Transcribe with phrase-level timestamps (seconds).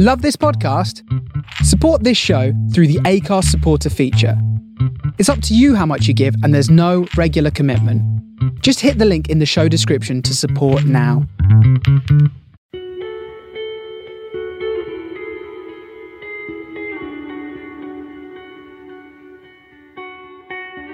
[0.00, 1.02] Love this podcast?
[1.64, 4.40] Support this show through the Acast supporter feature.
[5.18, 8.00] It's up to you how much you give, and there's no regular commitment.
[8.62, 11.26] Just hit the link in the show description to support now.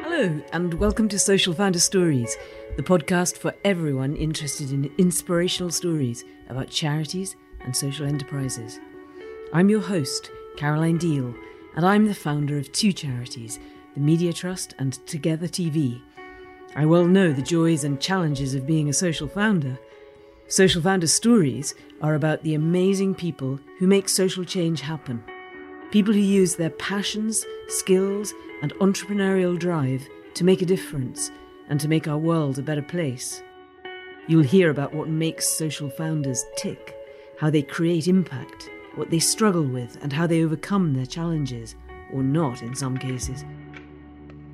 [0.00, 2.38] Hello, and welcome to Social Founder Stories,
[2.78, 7.36] the podcast for everyone interested in inspirational stories about charities
[7.66, 8.80] and social enterprises.
[9.54, 11.32] I'm your host, Caroline Diehl,
[11.76, 13.60] and I'm the founder of two charities,
[13.94, 16.02] the Media Trust and Together TV.
[16.74, 19.78] I well know the joys and challenges of being a social founder.
[20.48, 25.22] Social Founder Stories are about the amazing people who make social change happen.
[25.92, 31.30] People who use their passions, skills, and entrepreneurial drive to make a difference
[31.68, 33.40] and to make our world a better place.
[34.26, 36.96] You'll hear about what makes social founders tick,
[37.38, 41.74] how they create impact, what they struggle with, and how they overcome their challenges,
[42.12, 43.44] or not in some cases.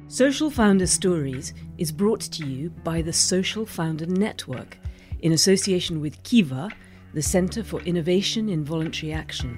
[0.09, 4.77] Social Founder Stories is brought to you by the Social Founder Network
[5.21, 6.71] in association with CIVA,
[7.15, 9.57] the Centre for Innovation in Voluntary Action.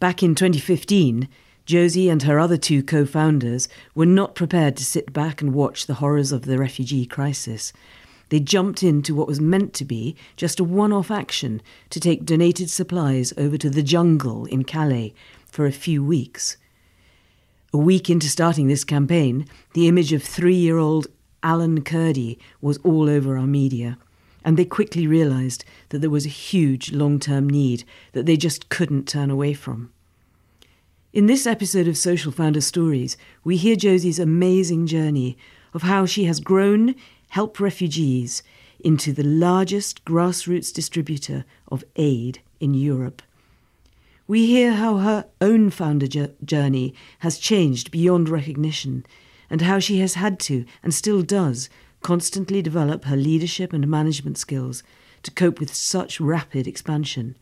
[0.00, 1.28] Back in 2015,
[1.66, 5.84] Josie and her other two co founders were not prepared to sit back and watch
[5.84, 7.70] the horrors of the refugee crisis.
[8.30, 11.60] They jumped into what was meant to be just a one off action
[11.90, 15.12] to take donated supplies over to the jungle in Calais
[15.50, 16.56] for a few weeks.
[17.74, 21.08] A week into starting this campaign, the image of three year old
[21.42, 23.98] Alan Kurdi was all over our media,
[24.44, 27.82] and they quickly realised that there was a huge long term need
[28.12, 29.90] that they just couldn't turn away from.
[31.12, 35.36] In this episode of Social Founder Stories, we hear Josie's amazing journey
[35.72, 36.94] of how she has grown
[37.30, 38.44] Help Refugees
[38.78, 43.20] into the largest grassroots distributor of aid in Europe.
[44.26, 46.06] We hear how her own founder
[46.42, 49.04] journey has changed beyond recognition
[49.50, 51.68] and how she has had to, and still does,
[52.02, 54.82] constantly develop her leadership and management skills
[55.24, 57.36] to cope with such rapid expansion.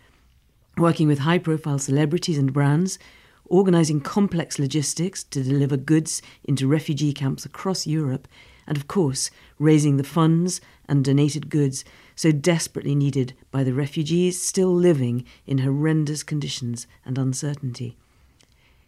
[0.76, 2.98] Working with high profile celebrities and brands
[3.46, 8.26] organising complex logistics to deliver goods into refugee camps across Europe,
[8.66, 14.40] and of course, raising the funds and donated goods so desperately needed by the refugees
[14.40, 17.96] still living in horrendous conditions and uncertainty.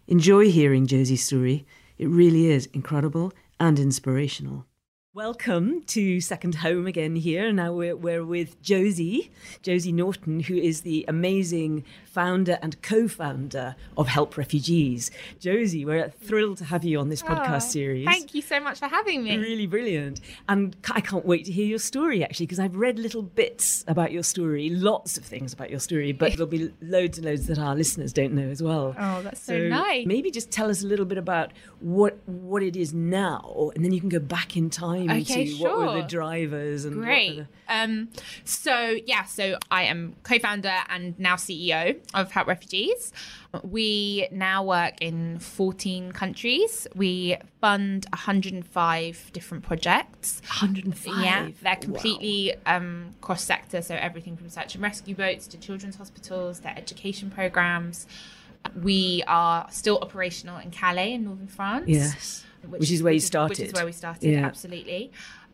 [0.07, 1.67] Enjoy hearing Josie's story.
[1.99, 4.67] It really is incredible and inspirational.
[5.15, 7.53] Welcome to Second Home again here.
[7.53, 9.31] Now we're, we're with Josie,
[9.63, 15.13] Josie Naughton, who is the amazing founder and co founder of Help Refugees.
[15.39, 18.07] Josie, we're thrilled to have you on this oh, podcast series.
[18.07, 19.37] Thank you so much for having me.
[19.37, 20.21] Really brilliant.
[20.49, 24.11] And I can't wait to hear your story actually, because I've read little bits about
[24.11, 27.61] your story, lots of things about your story, but there'll be loads and loads that
[27.61, 28.97] our listeners don't know as well.
[28.99, 30.07] Oh, that's so, so nice.
[30.07, 33.93] Maybe just tell us a little bit about what, what it is now, and then
[33.93, 35.79] you can go back in time okay, to sure.
[35.79, 37.37] what were the drivers and great.
[37.37, 37.47] The...
[37.69, 38.09] Um,
[38.45, 43.13] so yeah, so I am co-founder and now CEO of Help Refugees.
[43.63, 46.87] We now work in 14 countries.
[46.95, 50.43] We fund 105 different projects.
[50.47, 51.25] 105.
[51.25, 52.77] Yeah, they're completely wow.
[52.77, 58.07] um, cross-sector, so everything from search and rescue boats to children's hospitals, their education programs.
[58.83, 61.89] We are still operational in Calais in northern France.
[61.89, 63.59] Yes which, which is where you started.
[63.59, 64.47] Which is where we started, yeah.
[64.47, 65.13] absolutely.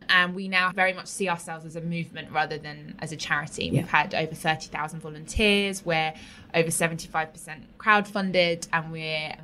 [0.08, 3.66] And we now very much see ourselves as a movement rather than as a charity.
[3.66, 3.82] Yeah.
[3.82, 5.84] We've had over 30,000 volunteers.
[5.84, 6.14] We're
[6.54, 9.36] over 75% crowdfunded, and we're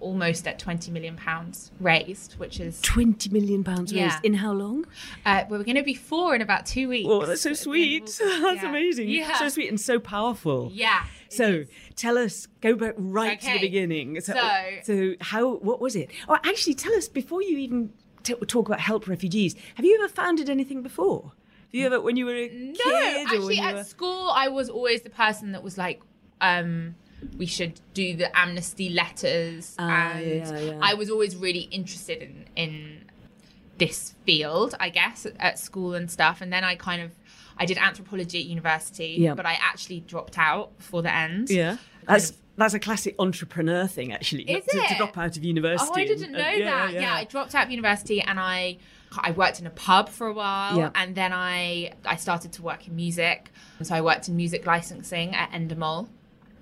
[0.00, 4.04] almost at 20 million pounds raised, which is Twenty million pounds Yeah.
[4.04, 4.86] raised in how long?
[5.26, 7.08] uh, we're going to be four in about two weeks.
[7.10, 8.40] Oh, that's so at the end of sweet.
[8.42, 8.68] That's Yeah.
[8.68, 9.08] amazing.
[9.08, 9.38] Yeah.
[9.38, 10.70] So sweet and so powerful.
[10.72, 11.04] Yeah.
[11.28, 11.68] So is.
[11.96, 14.20] tell us, go back right to the beginning.
[14.20, 15.54] So, So- so how?
[15.56, 16.10] What was it?
[16.28, 17.92] Oh, actually, tell us before you even
[18.22, 19.54] t- talk about help refugees.
[19.74, 21.32] Have you ever founded anything before?
[21.32, 23.84] Have you ever, when you were a No, kid, or when actually, you at were...
[23.84, 26.00] school, I was always the person that was like,
[26.40, 26.94] um,
[27.36, 30.78] we should do the amnesty letters, Ah, and yeah, yeah.
[30.82, 33.04] I was always really interested in in
[33.78, 36.40] this field, I guess, at, at school and stuff.
[36.40, 37.10] And then I kind of,
[37.58, 39.34] I did anthropology at university, Yeah.
[39.34, 41.50] but I actually dropped out before the end.
[41.50, 44.44] Yeah, that's that's a classic entrepreneur thing, actually.
[44.44, 45.90] Is to, to drop out of university.
[45.92, 46.92] Oh, I didn't know and- that.
[46.92, 47.14] Yeah.
[47.14, 48.78] I dropped out of university and I
[49.16, 50.90] I worked in a pub for a while Yeah.
[50.94, 53.50] and then I I started to work in music.
[53.78, 56.08] And so I worked in music licensing at Endemol.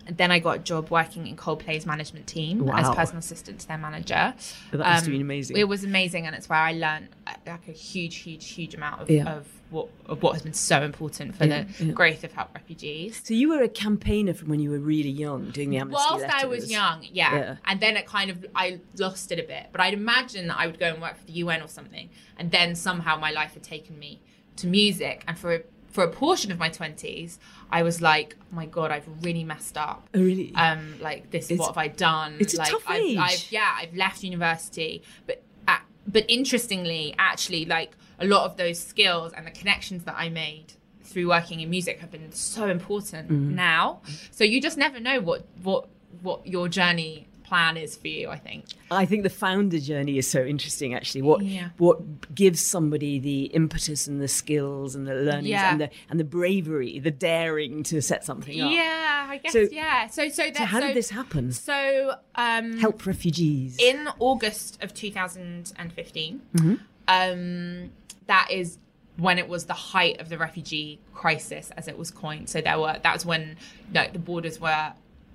[0.06, 3.69] And then I got a job working in Coldplay's management team as personal assistant to
[3.69, 4.34] their manager.
[4.70, 5.56] But that must have Um, been amazing.
[5.56, 9.02] It was amazing, and it's where I learned uh, like a huge, huge, huge amount
[9.02, 9.32] of, Yeah.
[9.37, 11.93] of what of what has been so important for Yeah, the yeah.
[11.93, 13.20] growth of help refugees.
[13.25, 16.26] So you were a campaigner from when you were really young, doing the amnesty Whilst
[16.26, 17.34] I was young, yeah.
[17.34, 17.56] Yeah.
[17.64, 19.69] And then it kind of, I lost it a bit.
[19.72, 22.10] But I'd imagine that I would go and work for the UN or something.
[22.38, 24.20] And then somehow my life had taken me
[24.56, 25.25] to music.
[25.26, 25.60] And for a,
[25.93, 27.39] for a portion of my 20s,
[27.71, 30.09] I was like, oh my God, I've really messed up.
[30.15, 30.53] Oh, really?
[30.55, 32.37] Um, like this, It's- what have I done?
[32.41, 33.19] it's a tough I've, age.
[33.19, 38.79] I've, yeah, I've left university, but uh, but interestingly, actually, like a lot of those
[38.81, 43.29] skills and the connections that I made through working in music have been so important
[43.31, 43.55] Mm.
[43.55, 44.00] now.
[44.31, 45.89] So you just never know what what
[46.23, 48.28] what your journey plan is for you.
[48.31, 48.64] I think.
[48.90, 50.94] I think the founder journey is so interesting.
[50.94, 51.69] Actually, what Yeah.
[51.76, 55.70] what gives somebody the impetus and the skills and the learnings Yeah.
[55.72, 58.72] and the and the bravery, the daring to set something up.
[58.72, 59.52] Yeah, I guess.
[59.52, 60.06] So- yeah.
[60.06, 61.52] So so that, So how did this happen?
[61.52, 63.76] So um, Help refugees.
[63.78, 66.40] in August of 2015.
[66.56, 66.75] Mm-hmm.
[67.08, 67.90] Um,
[68.26, 68.78] that is
[69.19, 72.48] when it was the height of the refugee crisis, as it was coined.
[72.48, 73.56] So there were that was when
[73.93, 74.93] like the borders were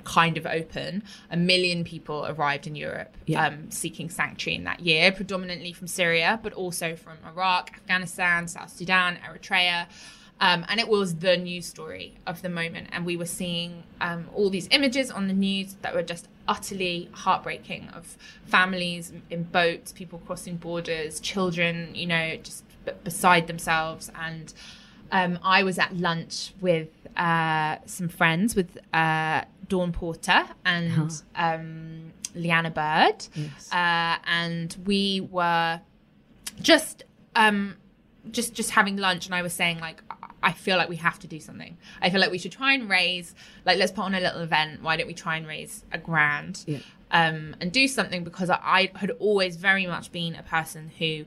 [0.07, 1.03] kind of open.
[1.29, 3.45] A million people arrived in Europe Yeah.
[3.47, 8.71] um, seeking sanctuary in that year, predominantly from Syria, but also from Iraq, Afghanistan, South
[8.77, 9.87] Sudan, Eritrea.
[10.39, 12.85] Um, and it was the news story of the moment.
[12.93, 17.09] And we were seeing um, all these images on the news that were just utterly
[17.23, 18.15] heartbreaking of
[18.45, 24.11] families in boats, people crossing borders, children, you know, just b- beside themselves.
[24.27, 24.53] And
[25.11, 32.13] um, I was at lunch with uh, some friends, with uh, Dawn Porter and um,
[32.35, 33.25] Lliana Bird.
[33.35, 33.71] Yes.
[33.71, 35.81] Uh, and we were
[36.61, 37.03] just
[37.35, 37.75] um
[38.31, 40.01] just just having lunch and i was saying like
[40.41, 42.89] i feel like we have to do something i feel like we should try and
[42.89, 45.97] raise like let's put on a little event why don't we try and raise a
[45.99, 46.79] grand Yeah.
[47.11, 51.25] um and do something because i, I had always very much been a person who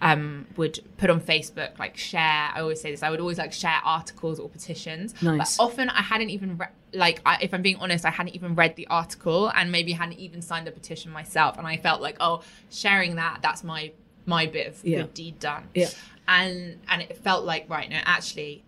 [0.00, 2.50] um, would put on Facebook, like share.
[2.52, 3.04] I always say this.
[3.04, 5.14] I would always like share articles or petitions.
[5.22, 5.56] Nice.
[5.56, 8.54] But often I hadn't even re- like, I, if I'm being honest, I hadn't even
[8.54, 11.58] read the article and maybe hadn't even signed the petition myself.
[11.58, 13.92] And I felt like, oh, sharing that, that's my
[14.24, 14.98] my bit of Yeah.
[15.02, 15.68] good deed done.
[15.74, 15.88] Yeah.
[16.28, 18.62] And and it felt like right now, actually,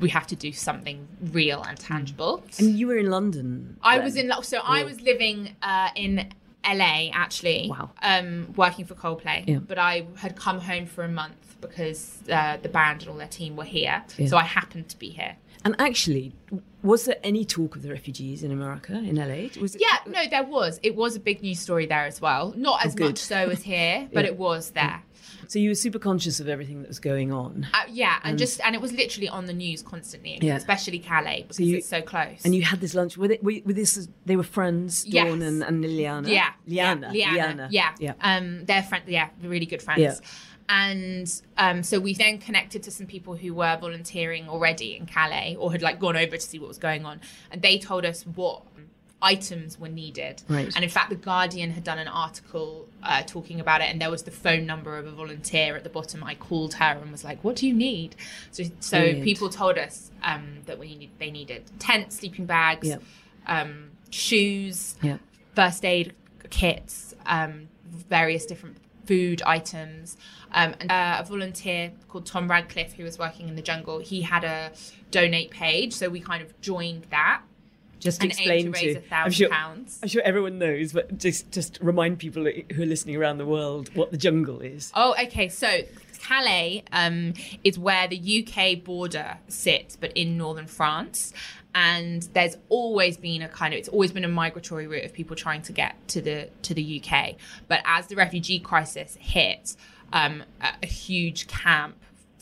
[0.00, 2.42] we have to do something real and tangible.
[2.58, 3.78] and you were in London.
[3.82, 4.04] I then.
[4.04, 6.28] was in so I was living uh, in
[6.64, 7.68] LA actually.
[7.70, 7.90] Wow.
[8.02, 9.58] Um, working for Coldplay, Yeah.
[9.58, 13.26] but I had come home for a month because uh, the band and all their
[13.28, 14.04] team were here.
[14.18, 14.26] Yeah.
[14.26, 15.36] So I happened to be here.
[15.64, 16.34] And actually,
[16.82, 19.48] was there any talk of the refugees in America, in LA?
[19.60, 20.80] Was it, Yeah, no, there was.
[20.82, 22.52] It was a big news story there as well.
[22.56, 24.30] Not as Oh, much so as here, but Yeah.
[24.32, 25.02] it was there.
[25.48, 27.66] So you were super conscious of everything that was going on.
[27.74, 30.56] Uh, yeah, and just and it was literally on the news constantly, Yeah.
[30.56, 32.40] especially Calais because you- it's so close.
[32.44, 33.42] And you had this lunch with it.
[33.44, 35.26] With this, they were friends, Yes.
[35.28, 36.28] Dawn and, and Liliana.
[36.28, 36.50] Yeah.
[36.68, 37.10] Lliana.
[37.12, 37.34] Yeah.
[37.36, 37.68] Lliana.
[37.70, 37.90] Yeah.
[37.98, 38.14] Yeah.
[38.20, 39.04] Um, they're friend.
[39.06, 40.00] Yeah, really good friends.
[40.00, 40.14] Yeah.
[40.74, 45.54] And um, so we then connected to some people who were volunteering already in Calais
[45.58, 48.22] or had like gone over to see what was going on, and they told us
[48.22, 48.62] what
[49.20, 50.42] items were needed.
[50.48, 50.74] Right.
[50.74, 54.10] And in fact, the Guardian had done an article uh, talking about it, and there
[54.10, 56.24] was the phone number of a volunteer at the bottom.
[56.24, 58.16] I called her and was like, "What do you need?"
[58.50, 59.24] So, so Brilliant.
[59.24, 62.96] people told us um, that we need, they needed tents, sleeping bags, Yeah.
[63.46, 65.18] um, shoes, Yeah.
[65.54, 66.14] first aid
[66.48, 67.68] kits, um,
[68.08, 70.16] various different food items.
[70.52, 74.22] Um, and uh, a volunteer called Tom Radcliffe, who was working in the jungle, he
[74.22, 74.72] had a
[75.10, 75.94] donate page.
[75.94, 77.40] So we kind of joined that
[78.00, 79.98] Just and explain to to- a thousand I'm sure- pounds.
[80.02, 83.94] I'm sure everyone knows, but just just remind people who are listening around the world
[83.94, 84.92] what the jungle is.
[84.94, 85.48] Oh, okay.
[85.48, 85.68] So
[86.22, 87.32] Calais um,
[87.64, 91.32] is where the UK border sits, but in northern France.
[91.74, 95.36] And there's always been a kind of it's always been a migratory route of people
[95.36, 97.36] trying to get to the to the UK.
[97.68, 99.76] But as the refugee crisis hit,
[100.12, 101.96] um, a, huge camp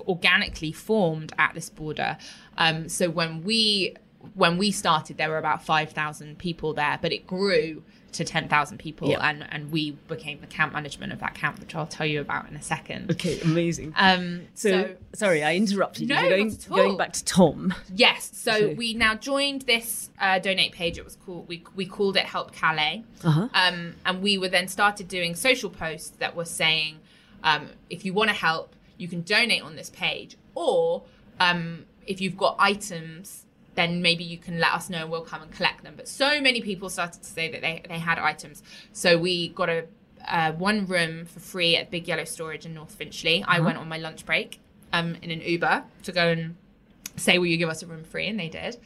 [0.08, 2.16] organically formed at this border.
[2.58, 3.94] Um, so when we
[4.34, 8.48] when we started, there were about five thousand people there, but it grew to ten
[8.48, 9.18] thousand people, Yeah.
[9.28, 12.48] and and we became the camp management of that camp, which I'll tell you about
[12.50, 13.12] in a second.
[13.12, 13.92] Okay, amazing.
[13.96, 16.28] Um, so, so, sorry, I interrupted No, you.
[16.28, 16.76] Going, not at all.
[16.76, 17.72] going back to Tom.
[17.94, 20.98] yes, so So- we now joined this uh, donate page.
[20.98, 23.48] It was called we we called it Help Calais, Uh-huh.
[23.54, 26.98] um, and we were then started doing social posts that were saying,
[27.44, 31.04] um, if you want to help, you can donate on this page, or
[31.38, 35.42] um, if you've got items, then maybe you can let us know and we'll come
[35.42, 35.94] and collect them.
[35.96, 38.62] But so many people started to say that they, they had items,
[38.92, 39.84] so we got a
[40.28, 43.44] uh, one room for free at Big Yellow Storage in North Finchley.
[43.46, 44.60] I went on my lunch break
[44.92, 46.56] um, in an Uber to go and
[47.16, 48.76] say, "Will you give us a room free?" And they did.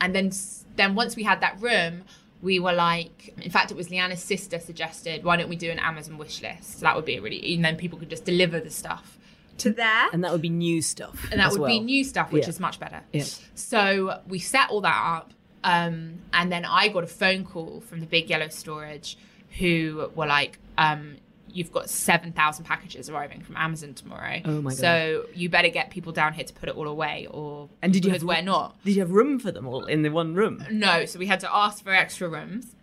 [0.00, 0.32] And then,
[0.76, 2.02] then once we had that room,
[2.42, 5.78] we were like, in fact, it was Lliana's sister suggested, "Why don't we do an
[5.78, 6.78] Amazon wish list?
[6.78, 9.18] So that would be a really, and then people could just deliver the stuff
[9.58, 11.28] to there." And that would be new stuff.
[11.30, 12.48] and that would be new stuff, which Yeah.
[12.50, 13.00] is much better.
[13.12, 13.24] Yeah.
[13.54, 15.32] So we set all that up,
[15.62, 19.16] um, and then I got a phone call from the Big Yellow Storage,
[19.58, 21.16] who were like, um,
[21.48, 24.40] "You've got seven thousand packages arriving from Amazon tomorrow.
[24.44, 24.78] Oh my God.
[24.78, 28.04] So you better get people down here to put it all away, or And did
[28.04, 30.34] you because have we're not." Did you have room for them all in the one
[30.34, 30.64] room?
[30.70, 32.74] No, so we had to ask for extra rooms,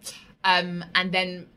[0.45, 1.47] um, and then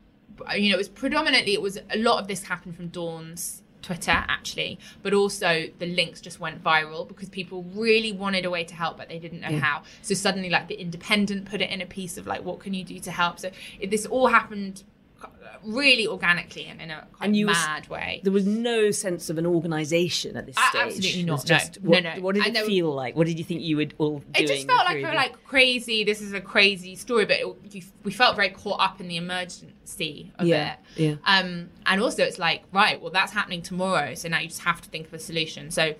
[0.57, 4.11] you know it was predominantly it was a lot of this happened from Dawn's Twitter
[4.11, 8.73] actually, but also the links just went viral because people really wanted a way to
[8.73, 9.59] help, but they didn't know Yeah.
[9.59, 9.83] how.
[10.01, 12.83] So suddenly, like the Independent put it in a piece of like, what can you
[12.83, 13.39] do to help?
[13.39, 14.83] So it, this all happened
[15.63, 18.21] really organically and in a kind And you of was- mad way.
[18.23, 20.81] There was no sense of an organisation at this stage.
[20.81, 21.55] absolutely not, no.
[21.57, 22.11] just- No, what, no.
[22.21, 23.15] What did And it feel like?
[23.15, 24.31] What did you think you would all doing?
[24.35, 26.03] it just felt like we were like crazy.
[26.03, 29.17] This is a crazy story, but it, you, we felt very caught up in the
[29.17, 31.01] emergency of Yeah, it.
[31.01, 31.15] yeah.
[31.25, 34.81] Um, and also, it's like right, well, that's happening tomorrow, so now you just have
[34.81, 35.71] to think of a solution.
[35.71, 35.95] So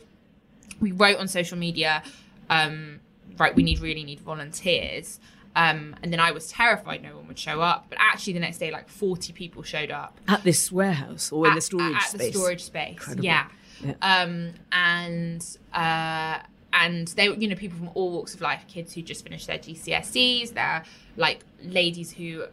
[0.80, 2.04] we wrote on social media,
[2.50, 3.00] um,
[3.40, 5.20] right, we need really need volunteers.
[5.56, 8.58] Um, and then I was terrified no one would show up, but actually the next
[8.58, 12.04] day, like forty people showed up at this warehouse or in the storage space.
[12.04, 12.34] at space.
[12.34, 12.92] the storage space.
[12.92, 13.26] Incredible.
[13.26, 13.48] Yeah.
[13.84, 13.94] Yeah.
[14.02, 16.40] Um, and uh,
[16.74, 19.48] and they were, you know, people from all walks of life, kids who just finished
[19.48, 20.84] their GCSEs, they're
[21.16, 22.46] like ladies who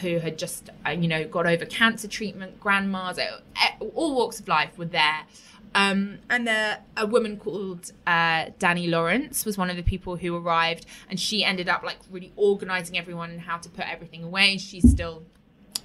[0.00, 4.40] who had just uh, you know got over cancer treatment, grandmas, uh, uh, all walks
[4.40, 5.24] of life were there.
[5.74, 10.36] Um, and uh, a woman called uh, Danny Lawrence was one of the people who
[10.36, 14.58] arrived, and she ended up like really organizing everyone and how to put everything away.
[14.58, 15.24] She's still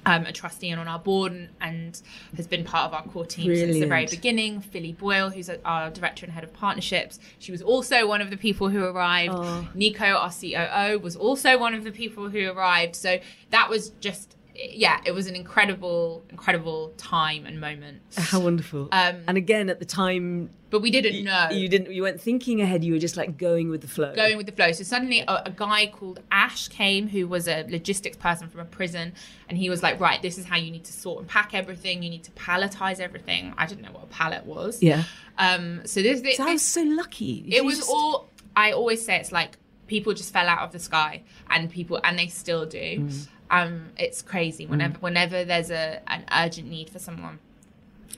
[0.05, 2.01] um, a trustee and on our board and, and
[2.35, 4.61] has been part of our core team since the very beginning.
[4.61, 8.37] Philly Boyle, who's our director and head of partnerships, she was also one of the
[8.37, 9.33] people who arrived.
[9.35, 9.67] Oh.
[9.73, 12.95] Nico, our COO, was also one of the people who arrived.
[12.95, 13.19] So
[13.49, 14.35] that was just,
[14.71, 18.01] yeah, it was an incredible, incredible time and moment.
[18.17, 18.89] How wonderful.
[18.91, 21.49] Um, and again, at the time, But we didn't you, know.
[21.49, 21.93] you didn't.
[21.93, 22.83] You weren't thinking ahead.
[22.83, 24.13] You were just like going with the flow.
[24.13, 24.71] going with the flow.
[24.73, 28.65] So suddenly, a, a guy called Ash came, who was a logistics person from a
[28.65, 29.13] prison,
[29.47, 32.03] and he was like, "Right, this is how you need to sort and pack everything.
[32.03, 34.83] You need to palletize everything." I didn't know what a pallet was.
[34.83, 35.03] Yeah.
[35.37, 35.81] Um.
[35.85, 37.45] So this, this, So I was so lucky.
[37.47, 38.29] it You was just- all.
[38.55, 42.19] I always say it's like people just fell out of the sky, and people, and
[42.19, 42.77] they still do.
[42.99, 43.27] Mm.
[43.51, 43.89] Um.
[43.97, 44.65] It's crazy.
[44.65, 47.39] Whenever, whenever there's a an urgent need for someone,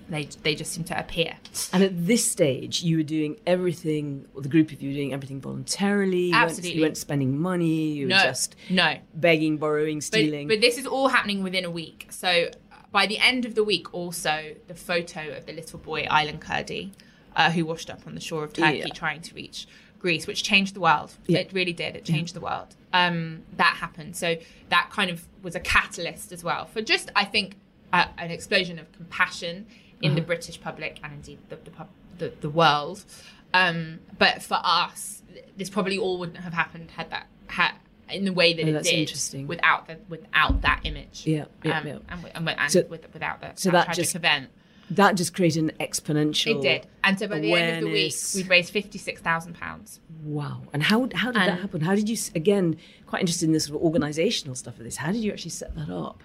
[0.09, 1.37] they they just seem to appear.
[1.71, 4.25] And at this stage, you were doing everything.
[4.33, 6.25] Well, the group of you were doing everything voluntarily.
[6.27, 6.75] You weren't- Absolutely.
[6.77, 7.93] you weren't spending money.
[7.93, 8.23] You were No.
[8.23, 8.95] just No.
[9.13, 10.47] begging, borrowing, stealing.
[10.47, 12.07] but this is all happening within a week.
[12.09, 12.27] So
[12.71, 16.39] uh, by the end of the week, also the photo of the little boy Aylan
[16.39, 16.91] Kurdi,
[17.37, 18.87] uh, who washed up on the shore of Turkey Yeah.
[18.93, 19.65] trying to reach
[20.01, 21.13] Greece, which changed the world.
[21.27, 21.39] Yeah.
[21.39, 21.95] It really did.
[21.95, 22.75] It changed the world.
[22.91, 24.15] Um, that happened.
[24.15, 24.35] So
[24.69, 27.55] that kind of was a catalyst as well for just, I think,
[27.93, 29.67] uh, an explosion of compassion
[30.01, 30.15] in Uh-huh.
[30.19, 33.05] the British public and indeed the the, pub- the, the world.
[33.53, 35.21] Um, but for us,
[35.57, 37.73] this probably all wouldn't have happened had that had
[38.09, 39.45] in the way that Oh, it did interesting.
[39.47, 41.23] without the without that image.
[41.25, 41.97] Yeah, yeah, um, yeah.
[42.09, 44.49] And, and, and So- with, without that, so that, that tragic just event.
[44.91, 46.57] That just created an exponential.
[46.57, 46.87] It did.
[47.03, 49.99] And so by the end of the week, we'd raised fifty six thousand pounds.
[50.23, 50.61] Wow.
[50.73, 51.81] And how how did that happen?
[51.81, 52.77] How did you again?
[53.07, 54.97] Quite interested in this sort of organisational stuff of this.
[54.97, 56.23] How did you actually set that up?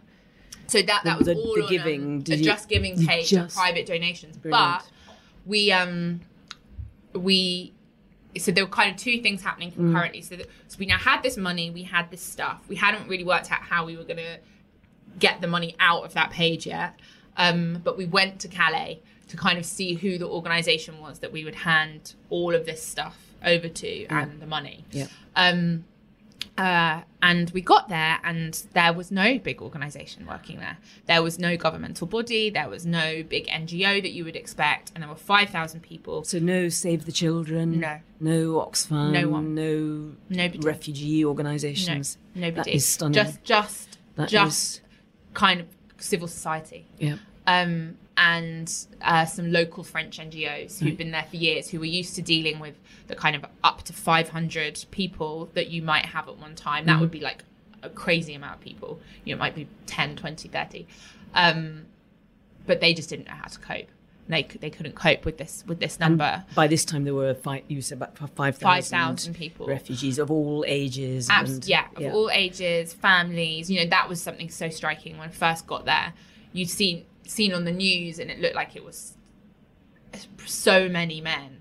[0.68, 3.28] So that that was The- all the on giving, um, a you- just giving page
[3.30, 4.36] just- private donations.
[4.36, 4.80] Brilliant.
[4.82, 4.90] But
[5.46, 6.20] we um
[7.14, 7.72] we
[8.38, 10.20] so there were kind of two things happening concurrently.
[10.20, 12.60] So, that, so we now had this money, we had this stuff.
[12.68, 14.38] We hadn't really worked out how we were going to
[15.18, 17.00] get the money out of that page yet.
[17.36, 21.32] Um, but we went to Calais to kind of see who the organization was that
[21.32, 24.84] we would hand all of this stuff over to and the money.
[24.92, 25.08] Yeah.
[25.34, 25.84] Um,
[26.56, 30.78] uh, and we got there, and there was no big organization working there.
[31.06, 32.48] There was no governmental body.
[32.48, 36.24] There was no big NGO that you would expect, and there were five thousand people.
[36.24, 37.80] So no Save the Children.
[37.80, 37.98] No.
[38.20, 39.12] No Oxfam.
[39.12, 39.54] No one.
[39.54, 40.58] No Nobody.
[40.66, 42.70] refugee organisations, No, nobody.
[42.70, 43.12] That is stunning.
[43.12, 44.80] Just, just, That just is-
[45.34, 45.66] kind of
[45.98, 46.86] civil society.
[46.98, 47.16] Yeah.
[47.46, 48.72] um, and
[49.02, 52.60] uh, some local French NGOs who've been there for years, who were used to dealing
[52.60, 52.74] with
[53.08, 56.86] the kind of up to 500 people that you might have at one time.
[56.86, 57.44] That would be like
[57.82, 59.00] a crazy amount of people.
[59.24, 60.86] You know, it might be 10, 20, 30.
[61.34, 61.84] Um,
[62.66, 63.88] but they just didn't know how to cope.
[64.28, 66.44] They, they couldn't cope with this with this number.
[66.56, 67.62] By this time, there were five.
[67.68, 69.34] You said about five thousand.
[69.34, 69.66] people.
[69.66, 71.30] refugees of all ages.
[71.30, 73.70] Abs- and, yeah, of all ages, families.
[73.70, 76.12] You know, that was something so striking when I first got there.
[76.52, 79.14] You'd seen seen on the news, and it looked like it was
[80.46, 81.58] so many men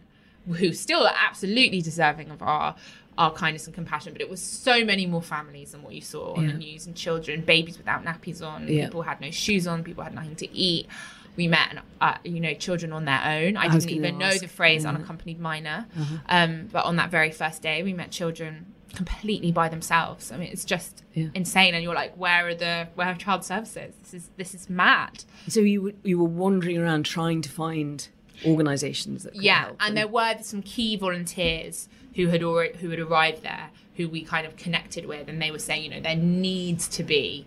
[0.48, 2.76] who still are absolutely deserving of our
[3.18, 4.12] our kindness and compassion.
[4.12, 6.96] But it was so many more families than what you saw on the news, and
[6.96, 8.86] children, babies without nappies on, Yeah.
[8.86, 10.88] people had no shoes on, people had nothing to eat.
[11.36, 13.58] We met, uh, you know, children on their own.
[13.58, 14.90] I, I didn't even know the phrase yeah.
[14.90, 15.86] unaccompanied minor.
[16.28, 20.32] Um, but on that very first day, we met children completely by themselves.
[20.32, 21.28] I mean, it's just Yeah.
[21.34, 21.74] insane.
[21.76, 23.94] And you're like, where are the where are child services?
[24.02, 25.26] This is this is mad.
[25.50, 28.08] So you were, you were wandering around trying to find
[28.46, 33.00] organisations that could yeah, and there were some key volunteers who had already who had
[33.00, 36.16] arrived there, who we kind of connected with, and they were saying, you know, there
[36.16, 37.46] needs to be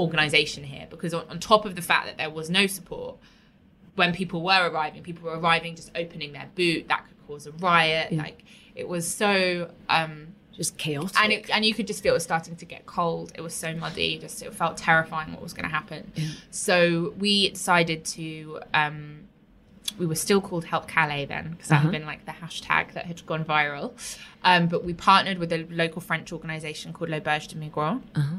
[0.00, 3.16] organisation here because on, on top of the fact that there was no support,
[3.96, 6.88] when people were arriving, people were arriving just opening their boot.
[6.88, 8.12] That could cause a riot.
[8.12, 8.22] Yeah.
[8.22, 9.70] Like it was so.
[9.88, 11.16] um just chaotic.
[11.22, 13.32] and it, and you could just feel it was starting to get cold.
[13.34, 14.18] It was so muddy.
[14.18, 16.12] Just it felt terrifying what was going to happen.
[16.50, 18.60] So we decided to.
[18.74, 19.20] Um,
[19.98, 21.82] we were still called Help Calais then because that Uh-huh.
[21.84, 23.92] had been like the hashtag that had gone viral.
[24.44, 28.36] Um, but we partnered with a local French organisation called L'Auberge des Migrants, Uh-huh.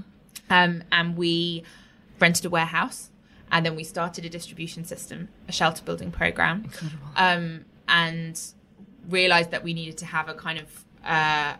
[0.52, 1.64] Um, and we
[2.20, 3.10] rented a warehouse.
[3.54, 7.08] And then we started a distribution system, a shelter building program, Incredible.
[7.18, 8.40] um, and
[9.10, 11.56] realized that we needed to have a kind of uh,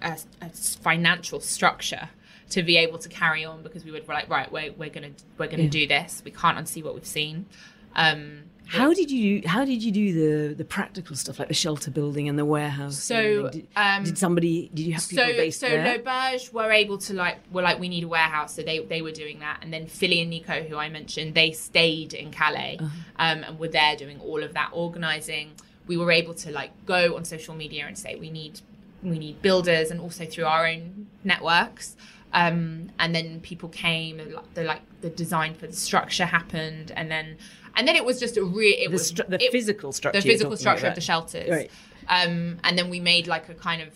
[0.00, 2.08] a, a financial structure
[2.50, 5.10] to be able to carry on because we would be like right we're, we're gonna
[5.38, 5.68] we're gonna Yeah.
[5.68, 7.46] do this we can't unsee what we've seen
[7.94, 11.54] um How did you do, how did you do the the practical stuff like the
[11.54, 13.02] shelter building and the warehouse?
[13.02, 15.98] So, did, um, did somebody did you have people so based so there?
[15.98, 19.10] L'Auberge were able to like were like we need a warehouse so they they were
[19.12, 22.88] doing that and then Philly and Nico who I mentioned they stayed in Calais Uh-huh.
[23.18, 25.52] um, and were there doing all of that organizing
[25.86, 28.60] we were able to like go on social media and say we need
[29.02, 31.96] we need builders and also through our own networks
[32.32, 37.10] um, and then people came and the like the design for the structure happened and
[37.10, 37.36] then
[37.76, 40.20] and then it was just a real it the, was stru- the it- physical structure.
[40.20, 40.90] the physical structure about.
[40.90, 41.50] of the shelters.
[41.50, 41.70] Right.
[42.08, 43.88] Um, and then we made like a kind of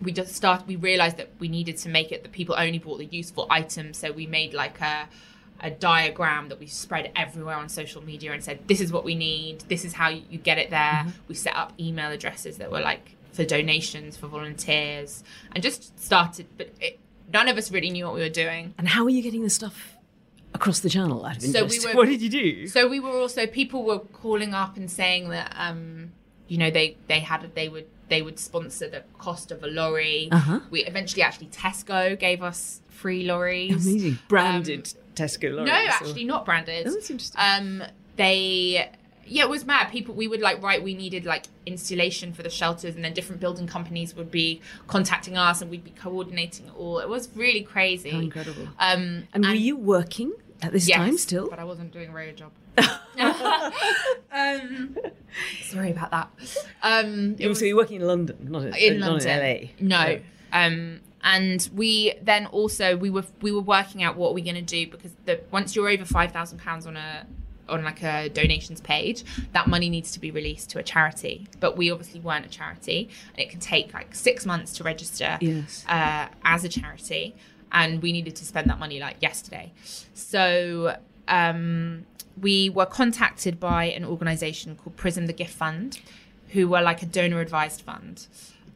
[0.00, 2.98] we just started we realized that we needed to make it that people only bought
[2.98, 5.08] the useful items so we made like a
[5.62, 9.14] a diagram that we spread everywhere on social media and said this is what we
[9.14, 12.80] need this is how you, get it there we set up email addresses that were
[12.80, 16.98] like for donations for volunteers and just started but it,
[17.30, 19.50] none of us really knew what we were doing And how were you getting the
[19.50, 19.96] stuff
[20.54, 21.24] across the channel?
[21.24, 21.86] Out of So we interest?
[21.86, 22.66] were- what did you do?
[22.66, 26.12] So we were also people were calling up and saying that um,
[26.48, 30.28] you know they they had they would they would sponsor the cost of a lorry.
[30.32, 30.60] Uh-huh.
[30.70, 33.86] We eventually actually Tesco gave us free lorries.
[33.86, 35.58] Amazing branded Tesco lorries.
[35.58, 36.86] Um, No, or- actually not branded.
[36.88, 37.40] Oh, that's interesting.
[37.40, 37.82] Um,
[38.16, 38.90] they
[39.30, 39.90] yeah, it was mad.
[39.90, 43.40] People we would like write we needed like installation for the shelters, and then different
[43.40, 46.98] building companies would be contacting us, and we'd be coordinating it all.
[46.98, 48.10] It was really crazy.
[48.10, 48.68] How incredible.
[48.78, 51.48] Um, and, were you working at this Yes, time still?
[51.48, 52.52] But I wasn't doing a radio job.
[54.32, 54.96] um,
[55.64, 56.30] sorry about that.
[56.82, 59.68] Um, it was so you're working in London, not in, in not London.
[59.80, 59.96] in LA.
[59.96, 60.20] No.
[60.52, 64.62] Um, and we then also we were we were working out what we're going to
[64.62, 67.26] do because the once you're over five thousand pounds on a
[67.70, 71.46] on like a donations page, that money needs to be released to a charity.
[71.60, 75.38] But we obviously weren't a charity, and it can take like six months to register
[75.40, 75.84] Yes.
[75.88, 77.34] uh, as a charity,
[77.72, 79.72] and we needed to spend that money like yesterday.
[80.14, 80.96] So
[81.28, 82.06] um,
[82.40, 86.00] we were contacted by an organisation called Prism the Gift Fund,
[86.48, 88.26] who were like a donor advised fund.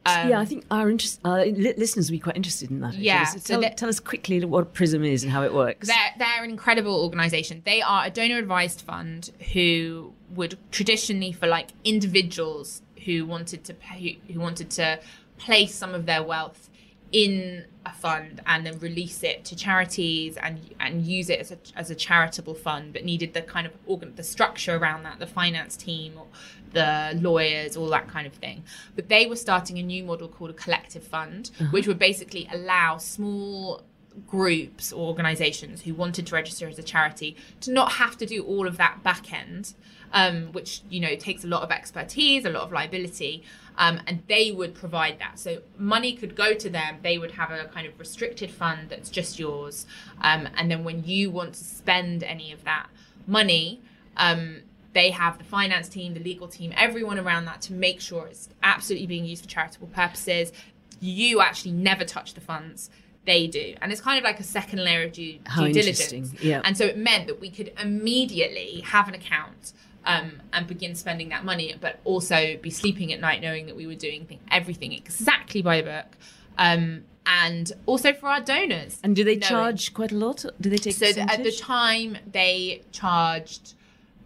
[0.06, 2.88] Um, yeah, I think our interest, uh, li- listeners will be quite interested in that.
[2.88, 3.04] actually.
[3.04, 5.88] Yeah, So so tell, tell us quickly what Prism is and how it works.
[5.88, 7.62] They're, they're an incredible organisation.
[7.64, 13.74] They are a donor advised fund who would traditionally, for like individuals who wanted to
[13.74, 15.00] pay, who wanted to
[15.38, 16.68] place some of their wealth
[17.14, 21.58] in a fund and then release it to charities and and use it as a,
[21.76, 25.26] as a charitable fund but needed the kind of organ the structure around that the
[25.26, 26.26] finance team or
[26.72, 28.64] the lawyers all that kind of thing.
[28.96, 31.70] But they were starting a new model called a collective fund uh-huh.
[31.70, 33.82] which would basically allow small
[34.26, 38.42] groups or organizations who wanted to register as a charity to not have to do
[38.44, 39.74] all of that back end
[40.12, 43.42] um, which you know takes a lot of expertise a lot of liability
[43.76, 45.38] um, and they would provide that.
[45.38, 46.98] So money could go to them.
[47.02, 49.86] They would have a kind of restricted fund that's just yours.
[50.20, 52.86] Um, and then when you want to spend any of that
[53.26, 53.80] money
[54.16, 54.58] um,
[54.92, 58.48] they have the finance team the legal team everyone around that to make sure it's
[58.62, 60.52] absolutely being used for charitable purposes.
[61.00, 62.90] You actually never touch the funds
[63.26, 66.34] they do and it's kind of like a second layer of due, How due diligence
[66.42, 66.60] yeah.
[66.64, 69.72] and so it meant that we could immediately have an account
[70.06, 73.86] um, and begin spending that money, but also be sleeping at night knowing that we
[73.86, 76.16] were doing thing, everything exactly by the book.
[76.58, 78.98] Um, and also for our donors.
[79.02, 80.44] And do they knowing- charge quite a lot?
[80.60, 83.74] Do they take So at the time, they charged.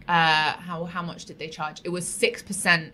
[0.07, 1.81] Uh, how how much did they charge?
[1.83, 2.93] It was six percent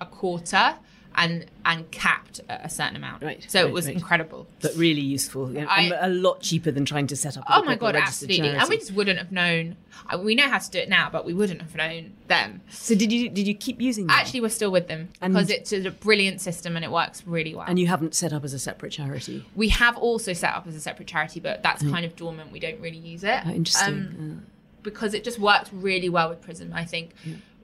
[0.00, 0.76] a quarter,
[1.16, 3.22] and and capped at a certain amount.
[3.22, 3.96] Right, So right, it was right.
[3.96, 4.46] incredible.
[4.60, 7.44] but really useful yeah, I- a lot cheaper than trying to set up.
[7.48, 8.48] a Oh my god, absolutely!
[8.48, 9.76] And we just wouldn't have known.
[10.22, 12.60] We know how to do it now, but we wouldn't have known then.
[12.70, 14.20] So did you did you keep using that?
[14.20, 17.54] Actually, we're still with them And- because it's a brilliant system and it works really
[17.54, 17.66] well.
[17.68, 19.44] and you haven't set up as a separate charity.
[19.54, 22.50] we have also set up as a separate charity, but that's kind of dormant.
[22.52, 23.40] We don't really use it.
[23.40, 23.88] How interesting.
[23.94, 24.42] Um,
[24.82, 26.72] because it just works really well with Prism.
[26.72, 27.10] I think,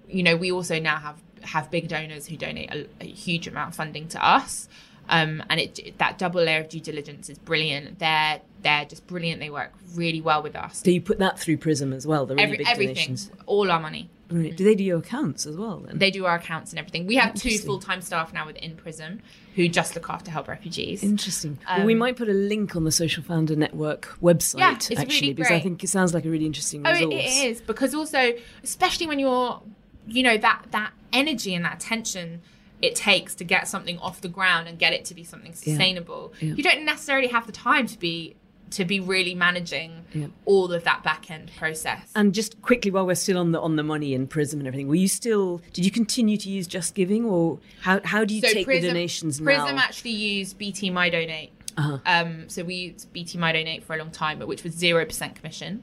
[0.08, 3.70] you know, we also now have have big donors who donate a, a huge amount
[3.70, 4.68] of funding to us,
[5.08, 7.98] um, and it that double layer of due diligence is brilliant.
[7.98, 9.40] They're they're just brilliant.
[9.40, 10.82] They work really well with us.
[10.84, 12.26] so you put that through Prism as well.
[12.26, 13.30] The really Every, big everything, donations.
[13.46, 14.10] all our money.
[14.28, 14.56] Right.
[14.56, 15.78] Do they do your accounts as well?
[15.86, 17.06] Then They do our accounts and everything.
[17.06, 19.20] We have two full time staff now within Prism
[19.54, 21.04] who just look after help refugees.
[21.04, 21.58] Interesting.
[21.68, 24.90] well, we Um, might put a link on the Social Founder Network website Yeah, it's
[24.90, 27.14] actually really because I think it sounds like a really interesting Oh, resource.
[27.14, 28.32] it, it is because also,
[28.64, 29.62] especially when you're,
[30.06, 32.42] you know, that that energy and that tension
[32.82, 36.34] it takes to get something off the ground and get it to be something sustainable.
[36.40, 36.52] Yeah.
[36.54, 38.36] You don't necessarily have the time to be
[38.68, 40.26] to be really managing Yeah.
[40.44, 42.10] all of that back end process.
[42.16, 44.88] And just quickly, while we're still on the on the money and Prism and everything,
[44.88, 45.62] were you still?
[45.72, 49.40] Did you continue to use Just Giving, or how how do you take the donations
[49.40, 49.82] Prism now?
[49.82, 51.52] actually used BT My Donate.
[51.78, 51.98] Uh-huh.
[52.06, 55.04] Um, so we used BT My Donate for a long time, but which was zero
[55.06, 55.82] percent commission.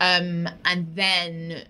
[0.00, 1.66] Um, and then,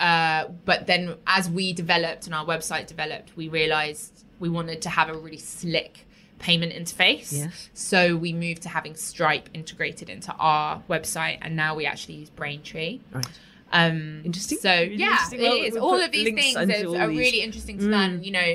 [0.00, 4.88] uh, but then as we developed and our website developed, we realized we wanted to
[4.88, 6.06] have a really slick
[6.38, 7.30] payment interface.
[7.32, 7.68] Yes.
[7.74, 12.30] So we moved to having Stripe integrated into our website, and now we actually use
[12.30, 13.00] Braintree.
[13.12, 13.26] Right.
[13.72, 14.58] Um, Interesting.
[14.58, 15.40] So Really yeah, interesting.
[15.40, 15.74] it Well, is.
[15.74, 17.16] we'll All of these things onto are, all are these.
[17.16, 17.20] Mm.
[17.20, 18.24] really interesting to learn.
[18.24, 18.54] You know,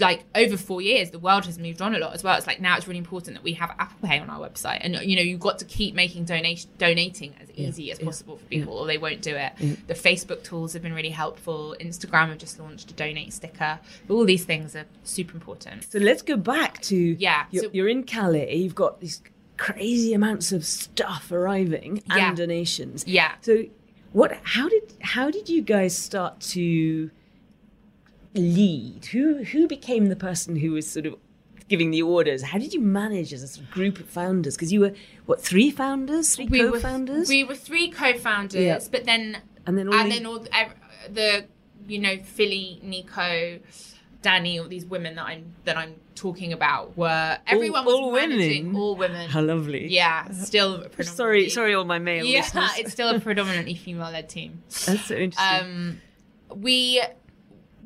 [0.00, 2.36] like over four years, the world has moved on a lot as well.
[2.36, 4.96] It's like now it's really important that we have Apple Pay on our website, and
[5.02, 8.44] you know, you've got to keep making donation donating as easy as yeah, possible for
[8.46, 9.52] people, or they won't do it.
[9.86, 11.76] The Facebook tools have been really helpful.
[11.80, 13.78] Instagram have just launched a donate sticker.
[14.08, 15.84] All these things are super important.
[15.90, 18.54] So let's go back to Yeah, You're, so- you're in Calais.
[18.56, 19.22] You've got these
[19.56, 22.28] crazy amounts of stuff arriving Yeah.
[22.28, 23.04] and donations.
[23.06, 23.32] Yeah.
[23.42, 23.64] So
[24.12, 24.32] what?
[24.42, 27.10] How did how did you guys start to
[28.34, 29.06] lead?
[29.06, 31.16] Who who became the person who was sort of
[31.68, 32.42] giving the orders?
[32.42, 34.56] How did you manage as a sort of group of founders?
[34.56, 34.92] Because you were
[35.26, 38.78] what three founders, three we co-founders, Were, we were three co-founders, Yeah.
[38.90, 40.50] but then and then all and the- then all the,
[41.12, 41.46] the
[41.88, 43.58] you know Philly, Nico,
[44.22, 48.76] Danny, all these women that I'm that I'm talking about were everyone was all women?
[48.76, 49.30] all women.
[49.30, 49.88] how lovely.
[49.88, 52.70] Yeah, still predominantly- Sorry, sorry, all my male Yeah, listeners.
[52.78, 54.62] it's still a predominantly female-led team.
[54.68, 55.36] That's so interesting.
[55.38, 56.00] Um,
[56.54, 57.00] we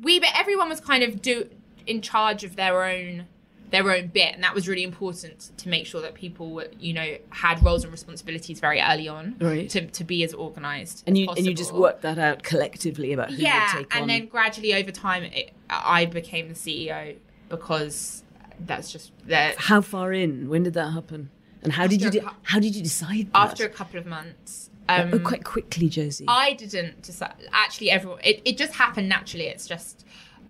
[0.01, 1.49] we but everyone was kind of do
[1.87, 3.25] in charge of their own
[3.71, 6.93] their own bit and that was really important to make sure that people were, you
[6.93, 9.67] know had roles and responsibilities very early on Right.
[9.71, 13.11] to, to be as organized and as you and you just worked that out collectively
[13.11, 13.95] about who yeah would take it.
[13.95, 14.07] And on.
[14.07, 17.15] then gradually over time it, i became the ceo
[17.49, 18.23] because
[18.59, 20.47] that's just that How far in?
[20.47, 21.29] When did that happen?
[21.61, 23.37] And how did you de- how did you decide that?
[23.37, 26.25] after a couple of months um, oh, quite quickly, Josie.
[26.27, 27.35] I didn't decide.
[27.51, 28.19] Actually, everyone.
[28.23, 29.47] It, it just happened naturally.
[29.47, 30.05] It's just,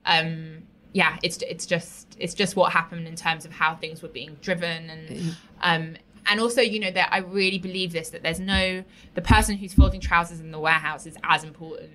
[0.06, 1.18] um, yeah.
[1.24, 4.90] It's it's just it's just what happened in terms of how things were being driven
[4.90, 5.96] and um
[6.28, 9.74] and also you know that I really believe this that there's no the person who's
[9.74, 11.92] folding trousers in the warehouse is as important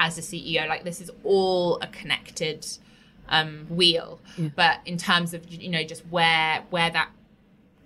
[0.00, 0.68] as the CEO.
[0.68, 2.66] Like this is all a connected
[3.28, 4.20] um wheel.
[4.54, 7.10] But in terms of you know just where where that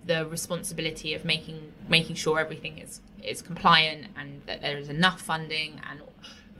[0.05, 5.21] the responsibility of making making sure everything is is compliant and that there is enough
[5.21, 6.01] funding and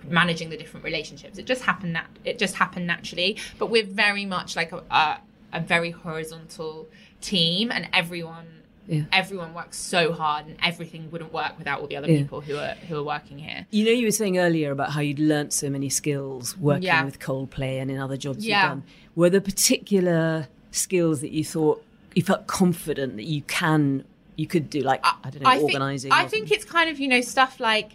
[0.10, 1.38] managing the different relationships.
[1.38, 1.93] It just happened.
[1.93, 3.38] Nat- it just happened naturally.
[3.60, 5.19] But we're very much like a, a,
[5.53, 6.88] a very horizontal
[7.21, 8.45] team, and everyone.
[8.88, 9.01] Yeah.
[9.12, 12.19] Everyone works so hard, and everything wouldn't work without all the other Yeah.
[12.19, 13.65] people who are who are working here.
[13.69, 17.03] You know, you were saying earlier about how you'd learnt so many skills working Yeah.
[17.03, 18.84] with Coldplay and in other jobs you've done.
[19.13, 21.84] Were there particular skills that you thought
[22.15, 24.06] you felt confident that you can,
[24.38, 26.12] you could do, like I, don't know, think- organising?
[26.13, 27.91] I think it's kind of you know stuff like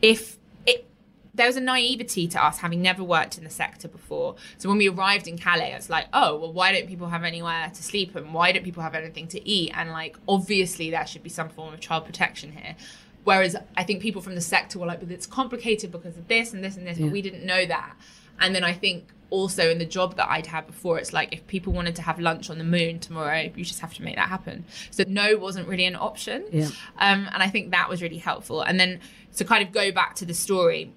[0.00, 0.86] if it
[1.34, 4.36] there was a naivety to us having never worked in the sector before.
[4.58, 7.70] So when we arrived in Calais, it's like, oh well, why don't people have anywhere
[7.74, 9.72] to sleep and why don't people have anything to eat?
[9.74, 12.76] And like obviously there should be some form of child protection here.
[13.24, 16.52] Whereas I think people from the sector were like, but it's complicated because of this
[16.54, 17.06] and this and this, Yeah.
[17.06, 17.94] but we didn't know that.
[18.40, 21.46] And then I think also in the job that I'd had before, it's like if
[21.46, 24.28] people wanted to have lunch on the moon tomorrow, you just have to make that
[24.28, 24.64] happen.
[24.90, 26.44] So no wasn't really an option.
[26.50, 26.68] Yeah.
[26.98, 28.62] Um, and I think that was really helpful.
[28.62, 29.00] And then
[29.36, 30.92] to kind of go back to the story,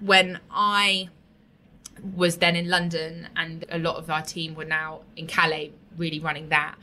[0.00, 1.08] when I
[2.16, 6.18] was then in London and a lot of our team were now in Calais really
[6.18, 6.76] running that.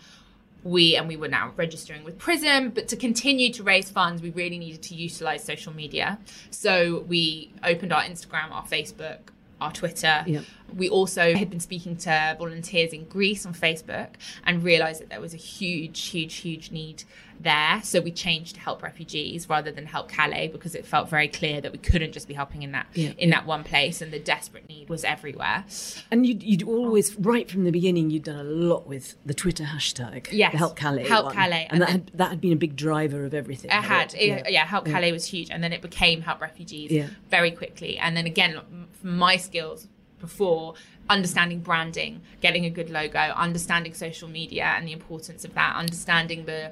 [0.64, 4.32] We and we were now registering with Prism, but to continue to raise funds, we
[4.32, 6.20] really needed to utilize social media.
[6.50, 9.20] So we opened our Instagram, our Facebook,
[9.60, 10.24] our Twitter.
[10.26, 10.44] Yep.
[10.76, 14.10] We also had been speaking to volunteers in Greece on Facebook
[14.46, 17.04] and realized that there was a huge, huge, huge need
[17.40, 17.82] there.
[17.84, 21.62] So we changed to help refugees rather than help Calais because it felt very clear
[21.62, 23.12] that we couldn't just be helping in that Yeah.
[23.18, 25.66] in that one place and the desperate need was everywhere.
[26.12, 29.64] And you'd, you'd always, right from the beginning, you'd done a lot with the Twitter
[29.66, 30.28] hashtag.
[30.32, 31.08] Yes, the Help Calais.
[31.08, 31.36] Help one.
[31.36, 33.70] Calais, And, and that, had, that had been a big driver of everything.
[33.72, 34.66] It had, it, yeah.
[34.66, 37.08] Help Calais was huge, and then it became Help Refugees Yeah.
[37.30, 37.98] very quickly.
[37.98, 38.60] And then again,
[39.00, 39.88] from my skills
[40.20, 40.74] before,
[41.10, 46.46] understanding branding, getting a good logo, understanding social media and the importance of that, understanding
[46.46, 46.72] the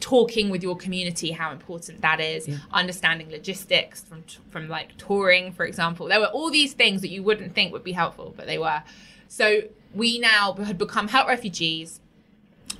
[0.00, 2.58] talking with your community how important that is Yeah.
[2.72, 6.06] understanding logistics from from like touring for example.
[6.06, 8.82] There were all these things that you wouldn't think would be helpful but they were.
[9.28, 9.62] So
[9.94, 12.00] we now had become help refugees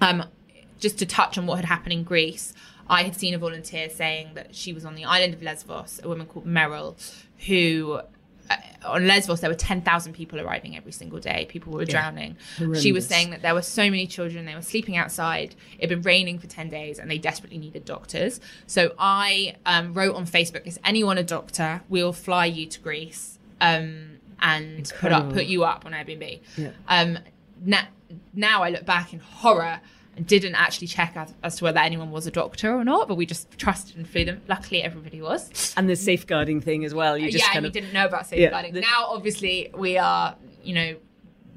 [0.00, 0.24] um,
[0.78, 2.54] just to touch on what had happened in Greece,
[2.88, 6.08] I had seen a volunteer saying that she was on the island of Lesbos, a
[6.08, 6.96] woman called Meryl,
[7.46, 8.00] who
[8.84, 11.46] on Lesbos there were 10,000 people arriving every single day.
[11.48, 12.36] People were drowning.
[12.80, 15.54] She was saying that there were so many children, they were sleeping outside.
[15.78, 18.40] It had been raining for 10 days and they desperately needed doctors.
[18.66, 21.82] So I um, wrote on Facebook, is anyone a doctor?
[21.88, 23.38] We'll fly you to Greece.
[23.60, 26.40] Um, and put up, put you up on Airbnb.
[26.56, 26.70] Yeah.
[26.88, 27.18] Um,
[27.62, 27.84] na-
[28.32, 29.80] now I look back in horror
[30.26, 33.26] didn't actually check as, as to whether anyone was a doctor or not, but we
[33.26, 34.42] just trusted and flew them.
[34.48, 35.74] Luckily, everybody was.
[35.76, 37.16] And the safeguarding thing as well.
[37.16, 38.74] You just yeah, kind and of we didn't know about safeguarding.
[38.74, 40.96] the- now, obviously, we are, you know,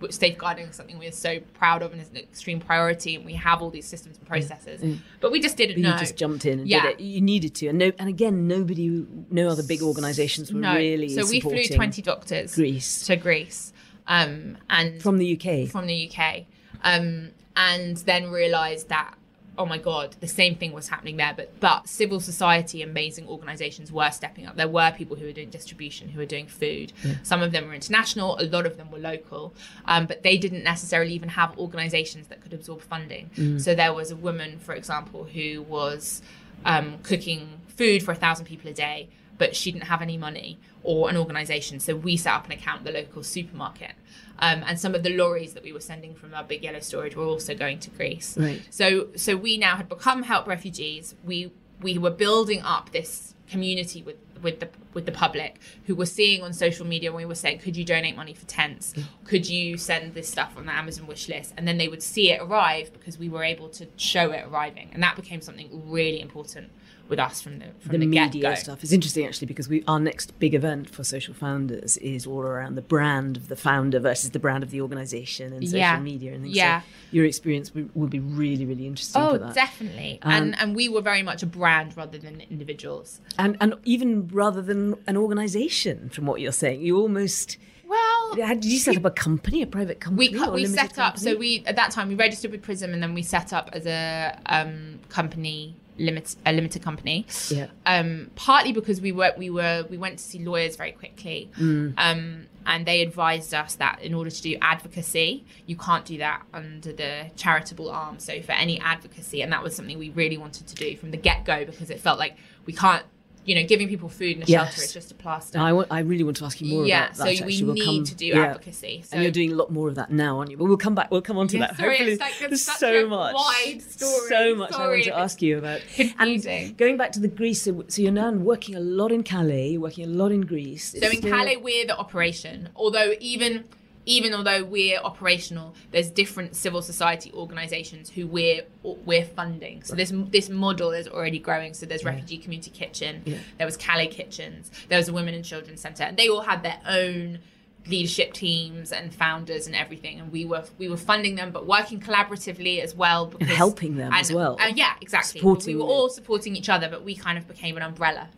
[0.10, 3.62] safeguarding is something we're so proud of and is an extreme priority, and we have
[3.62, 5.00] all these systems and processes.
[5.20, 5.98] But we just didn't you know.
[5.98, 6.84] just jumped in and Yeah.
[6.84, 7.04] did it.
[7.04, 10.76] You needed to, and no, and again, nobody, no other big organisations were no.
[10.76, 13.72] really so we flew 20 doctors Greece to Greece.
[14.08, 15.70] Um, and from the UK.
[15.70, 16.46] from the UK,
[16.84, 19.16] um, and then realised that
[19.58, 21.34] oh my god, the same thing was happening there.
[21.36, 24.56] But but civil society, amazing organisations were stepping up.
[24.56, 26.92] There were people who were doing distribution, who were doing food.
[27.24, 29.54] Some of them were international, a lot of them were local,
[29.86, 33.30] um, but they didn't necessarily even have organisations that could absorb funding.
[33.60, 36.22] So there was a woman, for example, who was
[36.66, 39.10] um, cooking food for a thousand people a day.
[39.44, 42.78] But she didn't have any money or an organisation, so we set up an account
[42.80, 43.94] at the local supermarket.
[44.40, 47.16] Um, and some of the lorries that we were sending from our big yellow storage
[47.18, 48.38] were also going to Greece.
[48.38, 48.62] Right.
[48.70, 51.16] So so we now had become help refugees.
[51.26, 51.52] We
[51.82, 56.42] we were building up this community with with the with the public who were seeing
[56.42, 58.94] on social media when we were saying, could you donate money for tents?
[59.26, 61.54] Could you send this stuff on the Amazon wish list?
[61.58, 64.90] And then they would see it arrive because we were able to show it arriving,
[64.94, 66.72] and that became something really important
[67.10, 68.56] with us from the from the, the, media get-go.
[68.56, 68.84] stuff.
[68.84, 72.76] It's interesting actually because we our next big event for social founders is all around
[72.76, 76.00] the brand of the founder versus the brand of the organisation and social Yeah.
[76.00, 76.56] media and things.
[76.56, 76.82] Yeah.
[76.82, 79.54] So your experience would, would be really really interesting Oh, for that.
[79.54, 80.20] definitely.
[80.22, 83.20] Um, and and we were very much a brand rather than individuals.
[83.38, 87.58] and and even rather than an organisation, from what you're saying, you almost.
[87.86, 90.30] Well, Did you set up a company, a private company?
[90.30, 91.20] we we set up.
[91.20, 93.86] So we at that time we registered with Prism, and then we set up as
[93.86, 97.26] a um, company limit a limited company.
[97.50, 97.68] Yeah.
[97.86, 101.94] Um, partly because we were we were we went to see lawyers very quickly, Mm.
[101.98, 106.44] um, and they advised us that in order to do advocacy, you can't do that
[106.54, 108.20] under the charitable arm.
[108.20, 111.18] So for any advocacy, and that was something we really wanted to do from the
[111.18, 113.04] get go because it felt like we can't
[113.46, 114.74] you know, giving people food and a Yes.
[114.76, 115.60] shelter is just a plaster.
[115.60, 117.30] I, want, I really want to ask you more yeah, about so that.
[117.32, 117.64] we actually.
[117.64, 118.40] We'll need come- to do yeah.
[118.46, 119.04] advocacy.
[119.06, 120.58] So and you're doing a lot more of that now, aren't you?
[120.58, 121.12] But we'll come back.
[121.12, 121.78] We'll come on to Yeah, that.
[121.78, 124.30] sorry, Hopefully, it's like- there's so a much, wide story.
[124.30, 125.82] so much I want to ask you about.
[126.20, 129.70] And going back to the Greece, so, so you're now working a lot in Calais.
[129.70, 130.96] You're working a lot in Greece.
[131.00, 132.70] So in still- Calais, we're the operation.
[132.76, 133.66] Although even
[134.06, 139.84] even although we're operational, there's different civil society organisations who we're we're funding.
[139.84, 141.74] So this this model is already growing.
[141.74, 143.38] So there's Refugee Community Kitchen, Yeah.
[143.58, 146.64] there was Calais Kitchens, there was a Women and Children's Centre, and they all had
[146.64, 147.40] their own
[147.88, 152.00] leadership teams and founders and everything and we were we were funding them but working
[152.00, 154.56] collaboratively as well because, helping them and- as well.
[154.62, 157.76] and yeah exactly Supporting we were all supporting each other but we kind of became
[157.76, 158.30] an umbrella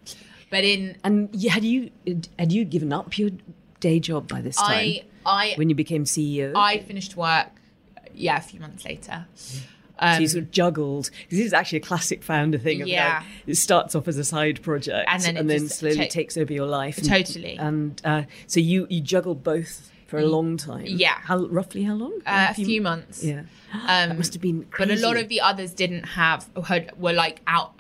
[0.50, 1.92] but in And had you
[2.40, 3.30] had you given up your
[3.80, 6.54] day job by this time I I when you became CEO?
[6.56, 7.48] I finished work,
[8.14, 9.26] yeah, a few months later.
[9.98, 11.10] Um, so you sort of juggled.
[11.30, 12.82] This is actually a classic founder thing.
[12.82, 13.20] Of Yeah.
[13.20, 16.36] like, it starts off as a side project And then it just slowly ta- takes
[16.38, 16.98] over your life.
[16.98, 17.56] And- Totally.
[17.58, 20.86] And uh, so you you juggled both for a long time.
[20.88, 21.18] yeah.
[21.22, 22.14] How roughly how long?
[22.26, 23.24] uh, a few months.
[23.24, 23.44] Yeah.
[23.76, 24.64] Um, that must have been.
[24.72, 24.90] Crazy.
[24.94, 26.48] But a lot of the others didn't have,
[26.98, 27.74] were like out,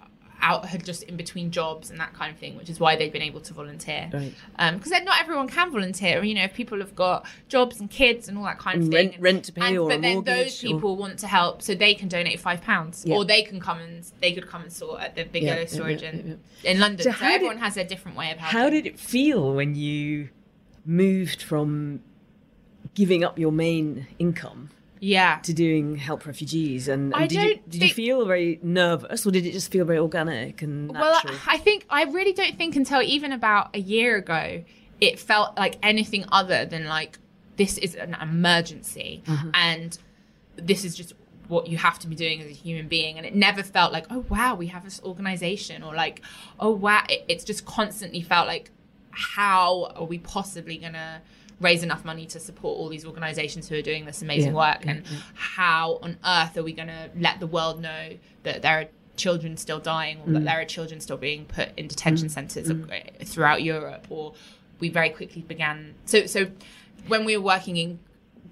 [0.50, 3.12] out, had just in between jobs and that kind of thing, which is why they've
[3.12, 4.10] been able to volunteer.
[4.14, 4.34] Right.
[4.60, 6.24] Um, because not everyone can volunteer.
[6.24, 8.94] You know, if people have got jobs and kids and all that kind of And
[8.94, 9.10] thing.
[9.10, 11.62] rent- rent to pay and, or But a then those or- people want to help,
[11.62, 13.16] so they can donate five pounds, Yeah.
[13.16, 15.66] or they can come and they could come and sort at the big Yeah, yellow
[15.66, 17.04] storage yeah, in, in London.
[17.04, 18.60] So So, how did- everyone has their different way of helping.
[18.60, 20.30] How did it feel when you
[20.86, 22.02] moved from
[22.94, 25.40] giving up your main income Yeah.
[25.44, 26.88] to doing help refugees?
[26.88, 30.00] And, and did, you, did you feel very nervous, or did it just feel very
[30.00, 31.34] organic and natural?
[31.34, 31.42] Well.
[31.48, 34.64] I think I really don't think until even about a year ago
[35.02, 37.20] it felt like anything other than like
[37.58, 39.50] this is an emergency Mm-hmm.
[39.54, 39.98] and
[40.56, 41.14] this is just
[41.48, 44.06] what you have to be doing as a human being and it never felt like
[44.10, 46.22] oh wow we have this organization or like
[46.60, 48.72] oh wow it, it's just constantly felt like
[49.12, 51.22] how are we possibly gonna
[51.62, 54.86] raise enough money to support all these organizations who are doing this amazing Yeah, work
[54.86, 55.04] and
[55.36, 59.56] how on earth are we going to let the world know that there are children
[59.56, 60.46] still dying or that Mm.
[60.46, 62.76] there are children still being put in detention centers uh,
[63.24, 64.34] throughout Europe or
[64.82, 66.48] we very quickly began so so
[67.08, 68.00] when we were working in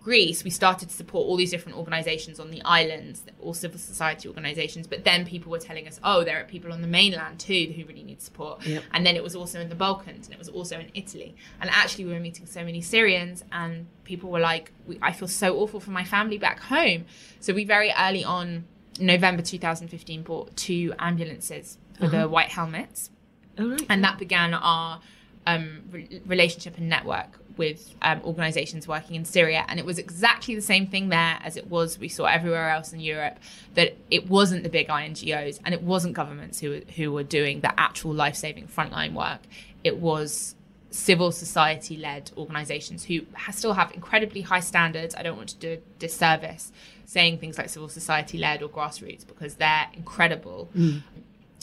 [0.04, 4.28] Greece, we started to support all these different organizations on the islands, all civil society
[4.28, 4.86] organizations.
[4.86, 7.86] But then people were telling us, oh, there are people on the mainland too who
[7.86, 8.66] really need support.
[8.66, 8.84] Yep.
[8.94, 11.36] And then it was also in the Balkans and it was also in Italy.
[11.62, 15.58] And actually, we were meeting so many Syrians, and people were like, I feel so
[15.58, 17.06] awful for my family back home.
[17.40, 18.66] So we very early on,
[19.00, 23.10] November 2015, bought two ambulances for the white helmets
[23.58, 23.86] Oh, right.
[23.90, 25.00] and that began our
[25.48, 29.66] um, re- relationship and network with um, organizations working in Syria.
[29.68, 32.94] And it was exactly the same thing there as it was we saw everywhere else
[32.94, 33.38] in Europe.
[33.76, 37.78] That it wasn't the big INGOs and it wasn't governments who who were doing the
[37.80, 39.40] actual life saving frontline work.
[39.84, 40.56] It was
[40.90, 45.16] civil society led organizations who still have incredibly high standards.
[45.16, 46.72] I don't want to do a disservice
[47.06, 50.70] saying things like civil society led or grassroots because they're incredible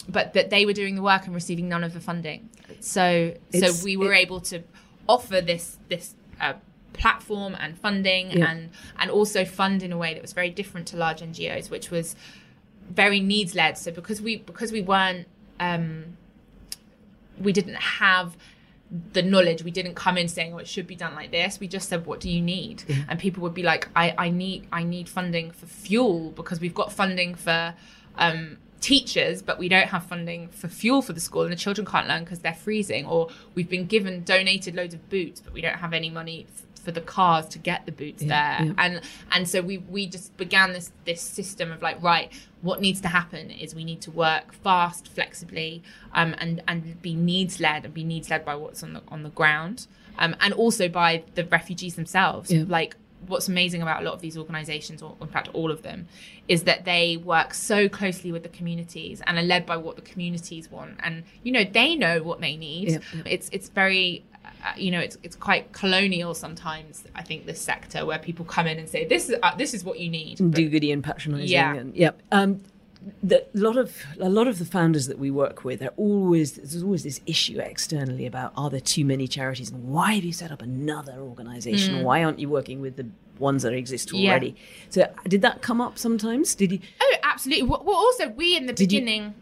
[0.08, 2.48] but that they were doing the work and receiving none of the funding.
[2.80, 4.62] So It's- so we were it- able to
[5.14, 6.54] offer this this uh,
[6.92, 8.50] platform and funding Yeah.
[8.50, 8.60] and
[9.00, 12.16] and also fund in a way that was very different to large NGOs, which was
[13.02, 13.74] very needs led.
[13.78, 15.26] So because we because we weren't
[15.68, 16.16] um,
[17.46, 18.36] we didn't have
[19.12, 21.68] the knowledge we didn't come in saying oh it should be done like this we
[21.68, 24.82] just said what do you need and people would be like I, I need i
[24.82, 27.72] need funding for fuel because we've got funding for
[28.16, 31.86] um, teachers but we don't have funding for fuel for the school and the children
[31.86, 35.60] can't learn because they're freezing or we've been given donated loads of boots but we
[35.60, 38.72] don't have any money f- for the cars to get the boots Yeah, there yeah.
[38.78, 39.00] and
[39.32, 43.08] and so we we just began this this system of like right what needs to
[43.08, 45.82] happen is we need to work fast flexibly
[46.14, 49.22] um, and and be needs led and be needs led by what's on the on
[49.24, 49.86] the ground
[50.18, 52.64] um, and also by the refugees themselves Yeah.
[52.66, 56.08] like what's amazing about a lot of these organizations or in fact all of them
[56.48, 60.02] is that they work so closely with the communities and are led by what the
[60.02, 62.98] communities want and you know they know what they need yeah.
[63.26, 68.06] it's it's very uh, you know it's it's quite colonial sometimes i think this sector
[68.06, 70.52] where people come in and say this is uh, this is what you need But-
[70.52, 71.48] do goody and patronising.
[71.48, 71.74] Yeah.
[71.74, 72.22] And, yep.
[72.32, 72.60] Um,
[73.22, 76.52] the, a lot of a lot of the founders that we work with are always
[76.52, 80.32] there's always this issue externally about are there too many charities and why have you
[80.32, 82.02] set up another organization?
[82.04, 83.06] Why aren't you working with the
[83.38, 84.22] ones that exist Mm.
[84.22, 84.30] Yeah.
[84.30, 84.56] already?
[84.90, 86.54] So did that come up sometimes?
[86.54, 86.78] Did you?
[87.00, 87.68] Oh, absolutely.
[87.68, 89.34] Well, also, we in the Did you- beginning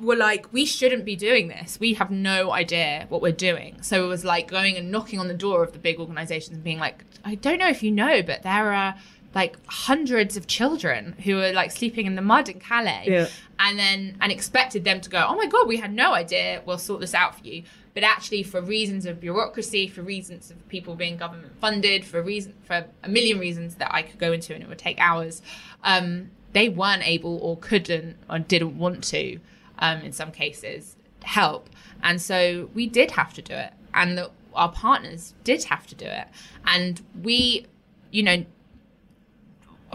[0.00, 1.80] were like, we shouldn't be doing this.
[1.80, 3.80] We have no idea what we're doing.
[3.80, 6.62] So it was like going and knocking on the door of the big organizations and
[6.62, 8.94] being like, I don't know if you know, but there are
[9.36, 13.04] like hundreds of children who were like sleeping in the mud in Calais.
[13.06, 13.28] Yeah.
[13.58, 16.62] and then and expected them to go oh my god we had no idea.
[16.64, 17.62] We'll sort this out for you.
[17.92, 22.54] But actually for reasons of bureaucracy for reasons of people being government funded for reason
[22.64, 25.42] for a million reasons that I could go into and it would take hours
[25.84, 29.38] um, they weren't able or couldn't or didn't want to
[29.78, 31.68] um, in some cases help.
[32.02, 33.74] And so we did have to do it.
[33.92, 36.26] And the, our partners did have to do it.
[36.64, 37.66] And we
[38.10, 38.46] you know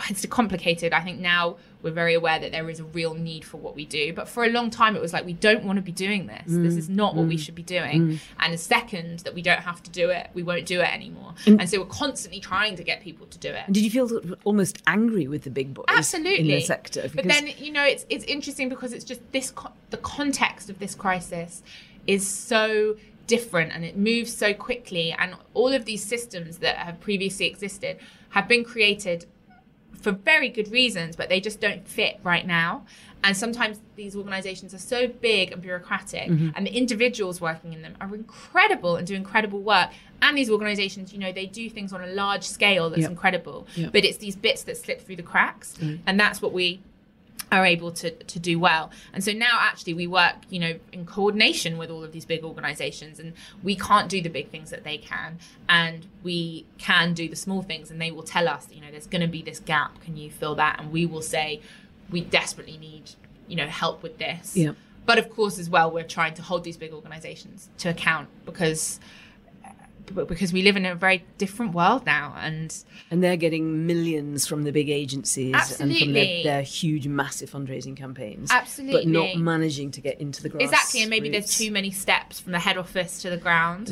[0.10, 0.94] it's complicated.
[0.94, 3.86] I think now we're very aware that there is a real need for what we
[3.86, 4.14] do.
[4.14, 6.52] But for a long time, it was like, we don't want to be doing this.
[6.52, 6.64] Mm.
[6.64, 7.40] This is not what we mm.
[7.40, 8.02] should be doing.
[8.02, 8.20] Mm.
[8.40, 11.34] And the second that we don't have to do it, we won't do it anymore.
[11.46, 13.64] And, so we're constantly trying to get people to do it.
[13.66, 14.10] And did you feel
[14.44, 16.40] almost angry with the big boys Absolutely.
[16.40, 17.10] in the sector?
[17.14, 20.80] But then, you know, it's, it's interesting because it's just this, co- the context of
[20.80, 21.64] this crisis
[22.08, 22.96] is so
[23.28, 25.16] different and it moves so quickly.
[25.18, 27.98] And all of these systems that have previously existed
[28.30, 29.26] have been created
[30.02, 32.86] for very good reasons, but they just don't fit right now.
[33.24, 36.50] And sometimes these organizations are so big and bureaucratic, mm-hmm.
[36.56, 39.92] and the individuals working in them are incredible and do incredible work.
[40.24, 43.12] And these organizations, you know, they do things on a large scale that's Yep.
[43.12, 43.92] incredible, Yep.
[43.94, 45.76] but it's these bits that slip through the cracks.
[46.08, 46.80] And that's what we
[47.52, 48.92] are able to, to do well.
[49.14, 52.44] And so now actually we work, you know, in coordination with all of these big
[52.44, 57.28] organizations and we can't do the big things that they can and we can do
[57.28, 59.60] the small things and they will tell us, you know, there's going to be this
[59.60, 60.02] gap.
[60.02, 60.80] Can you fill that?
[60.80, 61.62] And we will say
[62.10, 63.12] we desperately need,
[63.50, 64.56] you know, help with this.
[64.56, 64.72] Yeah.
[65.06, 69.02] But of course as well we're trying to hold these big organizations to account because
[70.06, 74.64] because we live in a very different world now and And they're getting millions from
[74.64, 78.50] the big agencies and from their, their huge, massive fundraising campaigns.
[78.52, 79.02] Absolutely.
[79.02, 80.64] But not managing to get into the grass.
[80.64, 83.90] exactly and maybe there's too many steps from the head office to the ground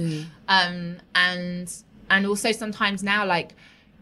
[0.48, 1.74] um and
[2.10, 3.54] and also sometimes now like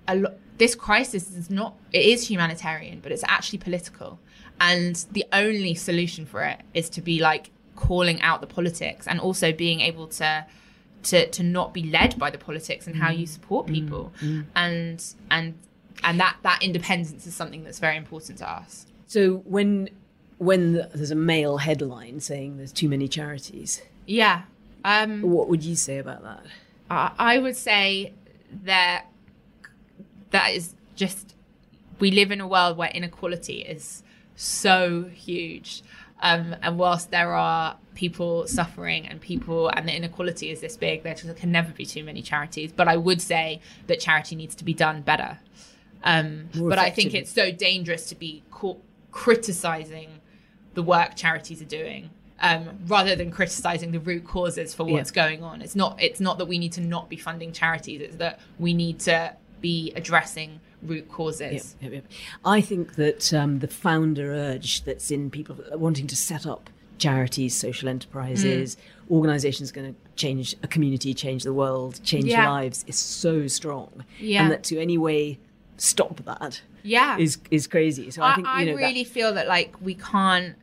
[0.08, 4.20] a lo- this crisis is not it is humanitarian but it's actually political
[4.60, 9.20] and the only solution for it is to be like calling out the politics and
[9.20, 10.46] also being able to
[11.10, 14.12] to to not be led by the politics and how you support people.
[14.56, 15.54] And and
[16.04, 18.86] and that that independence is something that's very important to us.
[19.08, 19.90] So when
[20.38, 24.44] when the, there's a Mail headline saying there's too many charities, yeah
[24.86, 26.44] um what would you say about that?
[26.90, 28.14] I I would say
[28.64, 29.06] that
[30.32, 31.36] that is just
[32.00, 34.04] we live in a world where inequality is
[34.36, 35.82] so huge.
[36.20, 41.02] Um, and whilst there are people suffering and people and the inequality is this big,
[41.02, 42.72] there just can never be too many charities.
[42.72, 45.40] But I would say that charity needs to be done better.
[46.04, 48.44] Um, but I think it's so dangerous to be
[49.12, 50.22] criticizing
[50.76, 55.24] the work charities are doing um, rather than criticizing the root causes for what's Yeah.
[55.24, 55.64] going on.
[55.64, 58.00] It's not it's not that we need to not be funding charities.
[58.02, 61.76] It's that we need to be addressing root causes.
[61.82, 62.12] Yep, yep, yep.
[62.46, 67.56] I think that um, the founder urge that's in people wanting to set up charities,
[67.56, 69.12] social enterprises, Mm.
[69.12, 72.50] organizations going to change a community, change the world, change Yeah.
[72.50, 74.04] lives is so strong.
[74.20, 74.44] Yeah.
[74.44, 75.38] And that to any way
[75.78, 77.18] stop that Yeah.
[77.18, 78.10] is is crazy.
[78.12, 80.56] So I, I, think I you know that- really feel that like we can't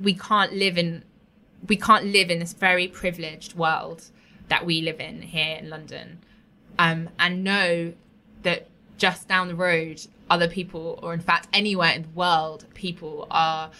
[0.00, 1.04] we can't live in
[1.68, 4.04] we can't live in this very privileged world
[4.48, 6.18] that we live in here in London
[6.78, 7.92] um, and know
[8.42, 8.66] that
[8.96, 13.70] just down the road other people or in fact anywhere in the world people are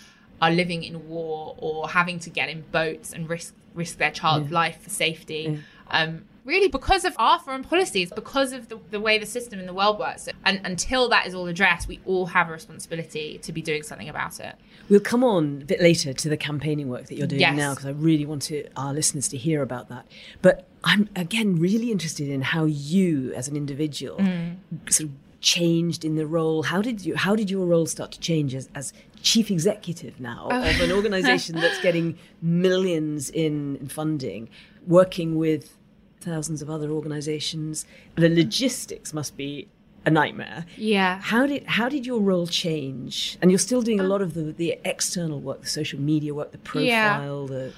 [0.41, 4.51] are living in war or having to get in boats and risk risk their child's
[4.51, 5.61] life for safety
[5.93, 9.67] um, really because of our foreign policies because of the, the way the system in
[9.67, 13.53] the world works and until that is all addressed we all have a responsibility to
[13.53, 14.57] be doing something about it
[14.89, 17.57] We'll come on a bit later to the campaigning work that you're doing Yes.
[17.57, 20.05] now because I really want to, our listeners to hear about that.
[20.43, 24.57] But I'm again really interested in how you, as an individual, Mm.
[24.93, 26.63] sort of changed in the role.
[26.65, 27.17] How did you?
[27.17, 30.61] How did your role start to change as, as chief executive now Oh.
[30.71, 34.49] of an organisation that's getting millions in, in funding,
[34.87, 35.77] working with
[36.21, 37.87] thousands of other organisations?
[38.17, 39.69] The logistics must be
[40.07, 40.65] a nightmare.
[40.77, 43.37] yeah How did how did your role change?
[43.43, 46.53] And you're still doing a lot of the, the external work, the social media work,
[46.53, 47.17] the Yeah.
[47.19, 47.47] profile.
[47.47, 47.73] The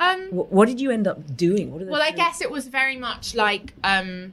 [0.00, 1.66] um what, what did you end up doing?
[1.72, 4.32] Well, I guess it was very much like um,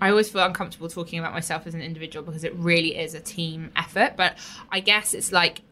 [0.00, 3.20] I always feel uncomfortable talking about myself as an individual because it really is a
[3.20, 4.14] team effort.
[4.16, 4.36] But
[4.70, 5.62] I guess it's like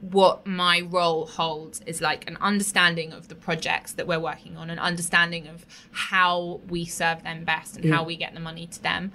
[0.00, 4.70] what my role holds is like an understanding of the projects that we're working on,
[4.70, 8.08] an understanding of how we serve them best and how mm.
[8.08, 9.12] we get the money to them.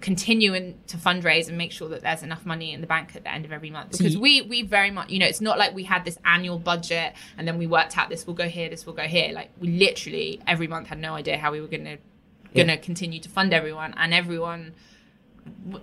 [0.00, 3.32] Continuing to fundraise and make sure that there's enough money in the bank at the
[3.32, 5.84] end of every month because we we very much you know it's not like we
[5.84, 8.92] had this annual budget and then we worked out this will go here this will
[8.92, 11.96] go here like we literally every month had no idea how we were going to
[12.56, 14.74] going to continue to fund everyone and everyone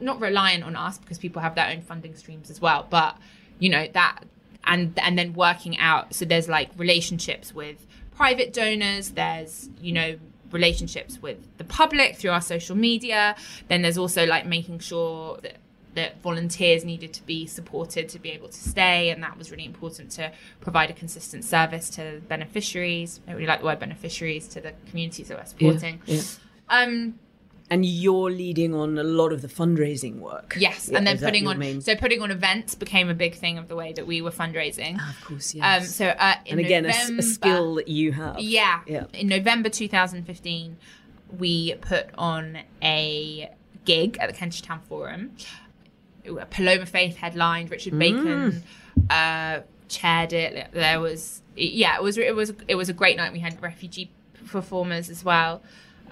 [0.01, 3.17] not reliant on us because people have their own funding streams as well, but
[3.59, 4.23] you know that
[4.65, 6.13] and and then working out.
[6.13, 9.11] So there's like relationships with private donors.
[9.11, 10.17] There's you know
[10.51, 13.35] relationships with the public through our social media.
[13.67, 15.57] Then there's also like making sure that
[15.95, 19.65] that volunteers needed to be supported to be able to stay, and that was really
[19.65, 23.19] important to provide a consistent service to beneficiaries.
[23.27, 26.01] I really like the word beneficiaries to the communities that we're supporting.
[26.05, 26.21] Yeah.
[26.81, 27.19] Um,
[27.69, 30.55] And you're leading on a lot of the fundraising work.
[30.59, 33.57] yes, Yeah, and then putting on main- so putting on events became a big thing
[33.57, 34.97] of the way that we were fundraising.
[34.99, 38.39] Ah, of course, Um, so uh, in and again, a November- skill that you have.
[38.39, 38.81] Yeah.
[38.85, 39.05] Yeah.
[39.13, 40.77] In November 2015,
[41.39, 43.49] we put on a
[43.85, 45.31] gig at the Kentish Town Forum.
[46.51, 48.63] Paloma Faith headlined, Richard Bacon
[49.09, 49.59] uh,
[49.89, 50.69] chaired it.
[50.71, 53.33] There was yeah, it was it was it was a great night.
[53.33, 54.09] We had refugee
[54.47, 55.61] performers as well.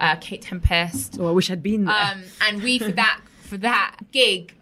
[0.01, 1.17] Uh, Kate Tempest.
[1.19, 1.95] Oh, I wish I'd been there.
[1.95, 4.53] Um, and we for that for that gig,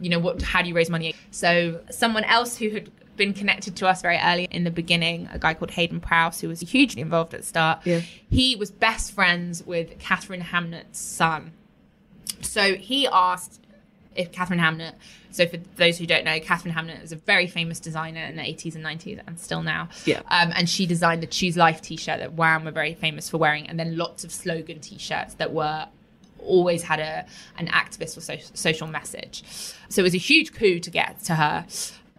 [0.00, 0.40] you know, what?
[0.40, 1.14] How do you raise money?
[1.30, 5.38] So someone else who had been connected to us very early in the beginning, a
[5.38, 7.80] guy called Hayden Prowse, who was hugely involved at the start.
[7.84, 8.00] Yeah.
[8.30, 11.52] He was best friends with Katharine Hamnett's son.
[12.40, 13.60] So he asked
[14.16, 14.94] if Katharine Hamnett.
[15.30, 18.42] So for those who don't know, Katharine Hamnett is a very famous designer in the
[18.42, 19.88] 80s and 90s and still now.
[20.04, 20.20] Yeah.
[20.30, 23.68] Um, and she designed the Choose Life T-shirt that Wham were very famous for wearing,
[23.68, 25.86] and then lots of slogan T-shirts that were
[26.38, 27.26] always had a
[27.58, 29.42] an activist or so, social message.
[29.88, 31.66] So it was a huge coup to get to her.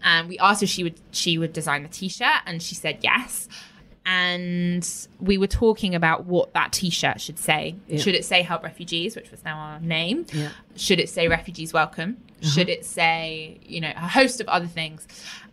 [0.03, 3.47] And we asked if she would she would design the T-shirt, and she said yes.
[4.09, 4.89] And
[5.19, 7.75] we were talking about what that T-shirt should say.
[7.87, 7.99] Yeah.
[7.99, 10.25] Should it say "Help Refugees," which was now our name?
[10.31, 10.45] Yeah.
[10.45, 10.53] Uh-huh.
[10.77, 12.17] Should it say "Refugees Welcome"?
[12.41, 15.05] Should it say you know a host of other things?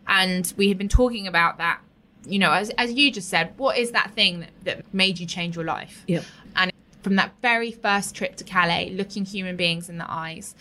[0.07, 1.81] And we had been talking about that.
[2.25, 5.25] You know, as as you just said, what is that thing that, that made you
[5.25, 6.05] change your life?
[6.07, 6.21] Yeah.
[6.55, 6.71] And
[7.03, 10.55] from that very first trip to Calais, looking human beings in the eyes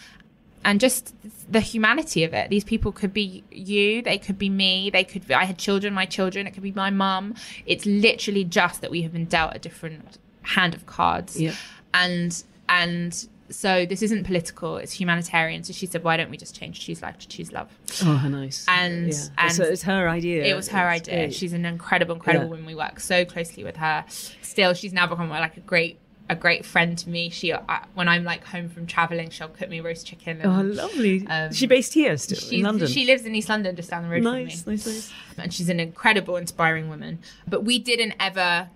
[0.65, 1.15] and just
[1.51, 2.49] the humanity of it.
[2.51, 5.93] These people could be you, they could be me, they could be, I had children,
[5.95, 7.35] my children, it could be my mum.
[7.67, 11.41] It's literally just that we have been dealt a different hand of cards.
[11.41, 11.55] Yeah.
[11.93, 15.63] And and so this isn't political, it's humanitarian.
[15.65, 17.69] So she said, Why don't we just change choose life to choose love?
[18.03, 18.65] Oh, how nice.
[18.67, 19.19] And- yeah.
[19.37, 20.45] and so it's her idea.
[20.45, 21.25] It was her It's idea.
[21.27, 21.35] great.
[21.35, 22.51] She's an incredible, incredible Yeah.
[22.51, 22.65] woman.
[22.67, 24.05] We work so closely with her.
[24.41, 25.99] Still, she's now become like a great,
[26.29, 27.29] a great friend to me.
[27.29, 27.61] She, uh,
[27.95, 30.41] when I'm like home from traveling, she'll cook me roast chicken.
[30.45, 31.27] Oh, lovely.
[31.27, 32.89] Um, she based here still she's, in London?
[32.89, 34.77] She lives in East London, just down the road nice, from me.
[34.77, 35.13] nice, nice.
[35.37, 37.19] And she's an incredible, inspiring woman.
[37.47, 38.71] But we didn't ever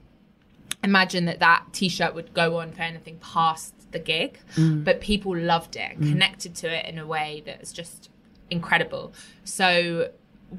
[0.84, 4.38] imagine that that T-shirt would go on for anything past the gig.
[4.56, 4.84] Mm.
[4.84, 8.10] But people loved it and connected to it in a way that's just
[8.50, 9.14] incredible.
[9.44, 10.10] So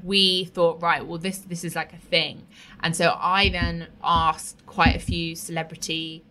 [0.02, 2.46] we thought, right, well, this this is like a thing.
[2.80, 6.24] And so I then asked quite a few celebrity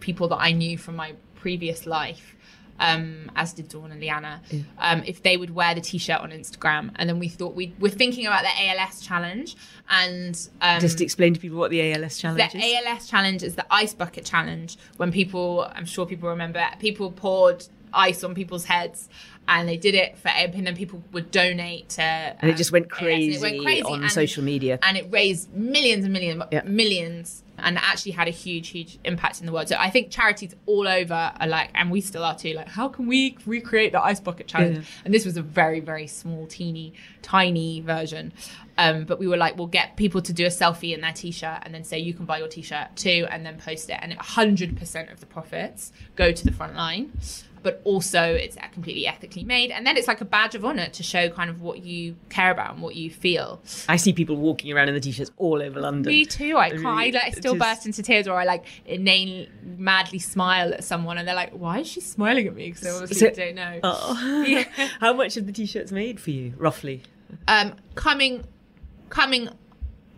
[0.00, 2.36] people that I knew from my previous life.
[2.82, 4.38] Um, as did Dawn and Lliana,
[4.78, 7.90] um, if they would wear the t-shirt on Instagram, and then we thought we we're
[7.90, 9.54] thinking about the ALS challenge,
[9.90, 12.86] and um, Just explain to people what the ALS challenge the is.
[12.86, 14.78] ALS challenge is the ice bucket challenge.
[14.96, 19.10] When people, I'm sure people remember, people poured ice on people's heads,
[19.46, 22.02] and they did it for, and then people would donate to.
[22.02, 24.78] and it just went crazy, it went crazy on and- social media.
[24.82, 26.62] and it raised millions and millions, Yeah.
[26.64, 29.68] millions, and actually had a huge, huge impact in the world.
[29.68, 32.88] So I think charities all over are like, and we still are too, like, how
[32.88, 34.78] can we recreate the ice bucket challenge?
[34.78, 34.84] Yeah.
[35.04, 36.92] And this was a very, very small, teeny,
[37.22, 38.32] tiny version.
[38.78, 41.58] Um, but we were like, we'll get people to do a selfie in their t-shirt
[41.62, 43.98] and then say you can buy your t-shirt too, and then post it.
[44.00, 47.12] And 100% of the profits go to the front line.
[47.62, 51.02] But also, it's completely ethically made, and then it's like a badge of honor to
[51.02, 53.60] show kind of what you care about and what you feel.
[53.86, 56.10] I see people walking around in the t-shirts all over London.
[56.10, 56.56] Me too.
[56.56, 57.04] I Really, cry.
[57.12, 61.18] Like, I still just- burst into tears, or I like inane, madly smile at someone,
[61.18, 63.80] and they're like, "Why is she smiling at me?" Because they obviously So- don't know.
[63.84, 64.44] Oh.
[64.46, 64.64] Yeah.
[65.00, 67.02] How much of the t-shirts made for you, roughly?
[67.46, 68.44] Um, coming,
[69.10, 69.50] coming,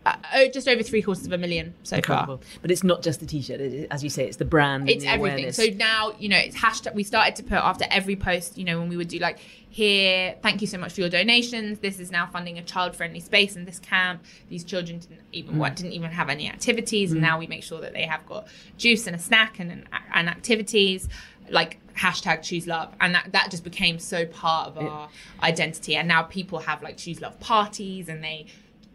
[0.05, 2.39] uh, oh, just over three quarters of a million so Incredible.
[2.39, 2.47] far.
[2.61, 3.61] But it's not just the t-shirt.
[3.61, 4.89] It, as you say, it's the brand.
[4.89, 5.39] It's and the everything.
[5.39, 5.57] awareness.
[5.57, 6.95] So now, you know, it's hashtag.
[6.95, 9.39] We started to put after every post, you know, when we would do like,
[9.71, 11.79] here, thank you so much for your donations.
[11.79, 14.23] This is now funding a child-friendly space in this camp.
[14.51, 15.77] These children didn't even what mm.
[15.77, 17.25] didn't even have any activities, and mm.
[17.25, 20.29] now we make sure that they have got juice and a snack and and, and
[20.29, 21.09] activities.
[21.49, 25.09] Like hashtag choose love, and that that just became so part of our
[25.43, 25.97] identity.
[25.97, 28.47] And now people have like choose love parties, and they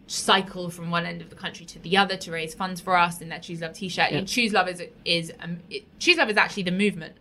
[0.08, 3.20] cycle from one end of the country to the other to raise funds for us
[3.20, 4.18] in that choose love t-shirt Yeah.
[4.18, 7.14] and choose love is is um, it, choose love is actually the movement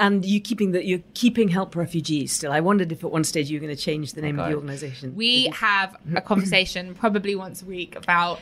[0.00, 2.50] and you keeping the you're keeping help refugees still.
[2.50, 4.54] I wondered if at one stage you were going to change the name of the
[4.56, 5.14] organisation.
[5.14, 8.40] we have a conversation probably once a week about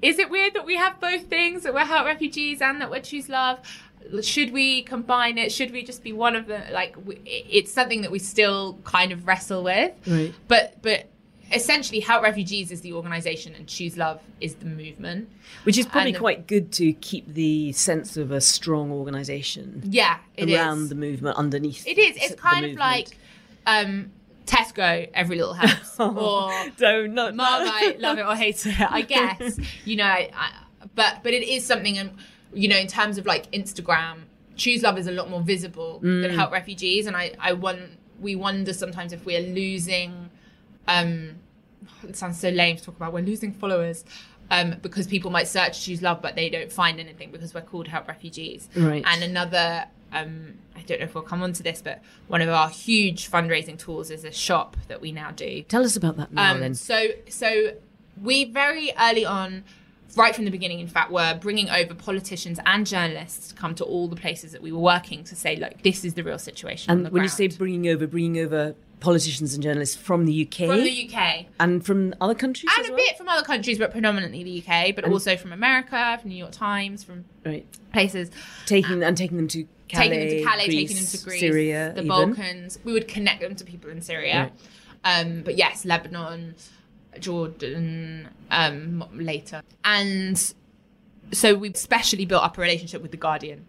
[0.00, 3.00] is it weird that we have both things that we're help refugees and that we're
[3.00, 3.58] choose love?
[4.22, 5.52] Should we combine it?
[5.52, 6.72] Should we just be one of them?
[6.72, 6.94] Like
[7.26, 9.92] it's something that we still kind of wrestle with.
[10.06, 10.32] Right.
[10.48, 11.10] But but
[11.52, 15.28] essentially, Help Refugees is the organisation and Choose Love is the movement.
[15.64, 20.18] Which is probably the- quite good to keep the sense of a strong organisation Yeah,
[20.36, 20.54] it is.
[20.56, 21.86] around the movement underneath.
[21.86, 22.16] It is.
[22.16, 22.78] It's kind of movement.
[22.78, 23.08] like
[23.66, 24.10] um,
[24.46, 28.80] Tesco, every little helps, or Don't not Marmite, love it or hate it.
[28.80, 30.52] I guess you know, I,
[30.94, 32.10] but but it is something, and
[32.54, 34.22] you know, in terms of like Instagram,
[34.56, 38.34] Choose Love is a lot more visible than Help Refugees, and I I won, we
[38.34, 40.29] wonder sometimes if we're losing.
[40.98, 41.36] Um,
[42.02, 43.12] it sounds so lame to talk about.
[43.12, 44.04] We're losing followers.
[44.52, 47.86] Um, because people might search choose love, but they don't find anything because we're called
[47.86, 48.68] help refugees.
[48.74, 49.04] Right.
[49.06, 52.48] And another, um, I don't know if we'll come on to this, but one of
[52.48, 55.62] our huge fundraising tools is a shop that we now do.
[55.62, 56.74] Tell us about that now Um, then.
[56.74, 57.74] so so
[58.20, 59.62] we very early on,
[60.16, 63.84] right from the beginning, in fact, were bringing over politicians and journalists to come to
[63.84, 66.90] all the places that we were working to say, look, this is the real situation.
[66.90, 70.42] on And the when you say bringing over, bringing over politicians and journalists from the
[70.46, 72.96] UK from the UK and from other countries and a well?
[72.98, 76.52] bit from other countries, but predominantly the UK, but also from America, from New York
[76.52, 77.66] Times, from Right.
[77.92, 78.30] places.
[78.66, 81.40] Taking and taking them to Calais, taking them to Calais, Greece, taking them to Greece,
[81.40, 82.08] Syria, the even.
[82.08, 82.78] Balkans.
[82.84, 84.52] We would connect them to people in Syria.
[85.04, 86.54] Um, but yes, Lebanon,
[87.18, 89.62] Jordan, um, later.
[89.84, 90.52] And
[91.32, 93.64] so we've specially built up a relationship with The Guardian.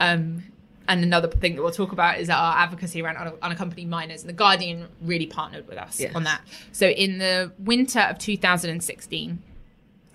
[0.00, 0.44] Um,
[0.90, 4.20] and another thing that we'll talk about is our advocacy around un- unaccompanied minors.
[4.22, 6.14] And The Guardian really partnered with us Yes.
[6.14, 6.40] on that.
[6.72, 9.42] So in the winter of 2016,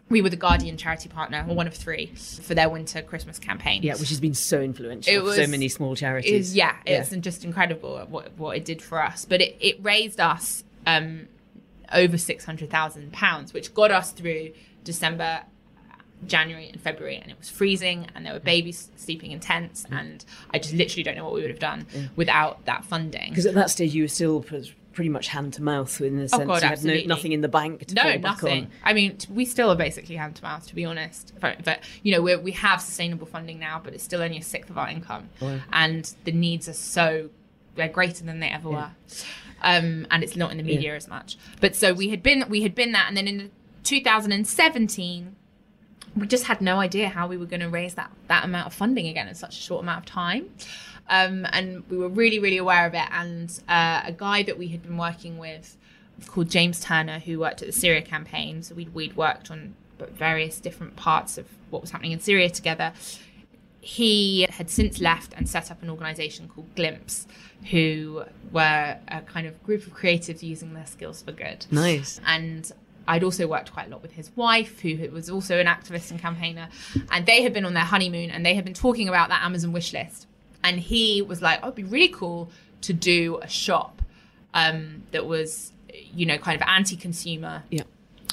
[0.10, 2.08] we were the Guardian charity partner, or one of three,
[2.44, 3.82] for their winter Christmas campaign.
[3.82, 6.50] Yeah, which has been so influential It for so many small charities.
[6.50, 7.02] is yeah, Yeah.
[7.02, 9.26] it's just incredible what what it did for us.
[9.26, 11.28] But it, it raised us um,
[11.92, 14.52] over six hundred thousand pounds, which got us through
[14.84, 15.42] December,
[16.28, 20.24] January, and February, and it was freezing, and there were babies sleeping in tents, and
[20.52, 21.86] I just literally don't know what we would have done
[22.16, 23.30] without that funding.
[23.30, 24.44] Because at that stage you were still
[24.94, 27.42] pretty much hand to mouth in the sense Oh, God, you had no, nothing in
[27.42, 28.64] the bank to No, fall back nothing.
[28.66, 28.72] on.
[28.82, 31.34] I mean, t- we still are basically hand to mouth, to be honest.
[31.42, 34.70] But, you know, we're, we have sustainable funding now, but it's still only a sixth
[34.70, 35.60] of our income, Wow.
[35.74, 37.30] and the needs are so
[37.76, 38.92] they're greater than they ever were,
[39.62, 41.38] um, and it's not in the media as much.
[41.60, 43.52] But so we had been we had been that, and then in
[43.84, 45.36] 2017,
[46.16, 48.74] we just had no idea how we were going to raise that that amount of
[48.74, 50.50] funding again in such a short amount of time.
[51.10, 53.08] Um, and we were really, really aware of it.
[53.12, 55.78] And uh, a guy that we had been working with
[56.28, 59.76] called James Turner, who worked at the Syria campaign, so we'd, we'd worked on
[60.14, 62.94] various different parts of what was happening in Syria together.
[63.82, 67.28] He had since left and set up an organization called Glimpse,
[67.70, 72.20] who were a kind of group of creatives using their skills for good Nice.
[72.26, 72.72] and
[73.08, 76.20] I'd also worked quite a lot with his wife, who was also an activist and
[76.20, 76.70] campaigner,
[77.12, 79.72] and they had been on their honeymoon and they had been talking about that Amazon
[79.74, 80.28] wish list.
[80.64, 82.50] And he was like, "Oh, it'd be really cool
[82.82, 84.02] to do a shop
[84.54, 85.72] um, that was,
[86.14, 87.84] you know, kind of anti-consumer, Yeah.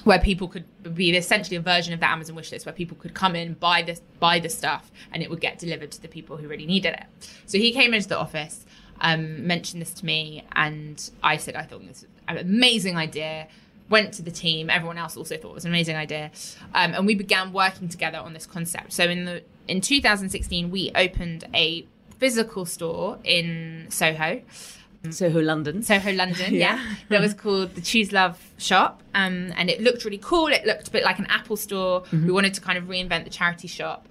[0.05, 0.65] where people could
[0.95, 3.83] be essentially a version of the Amazon wish list, where people could come in, buy
[3.83, 6.95] this, buy the stuff, and it would get delivered to the people who really needed
[6.95, 7.05] it.
[7.47, 8.65] So he came into the office,
[9.01, 13.49] um, mentioned this to me, and I said I thought this was an amazing idea.
[13.93, 14.71] Went to the team.
[14.71, 16.31] Everyone else also thought it was an amazing idea,
[16.75, 18.93] um, and we began working together on this concept.
[18.93, 21.87] So in the in 2016, we opened a
[22.19, 24.41] physical store in Soho.
[25.11, 25.83] Soho, London.
[25.83, 26.77] Soho, London, yeah.
[26.77, 26.95] Yeah.
[27.09, 29.03] that was called the Choose Love shop.
[29.15, 30.47] Um, and it looked really cool.
[30.47, 32.05] It looked a bit like an Apple store.
[32.13, 34.07] We wanted to kind of reinvent the charity shop.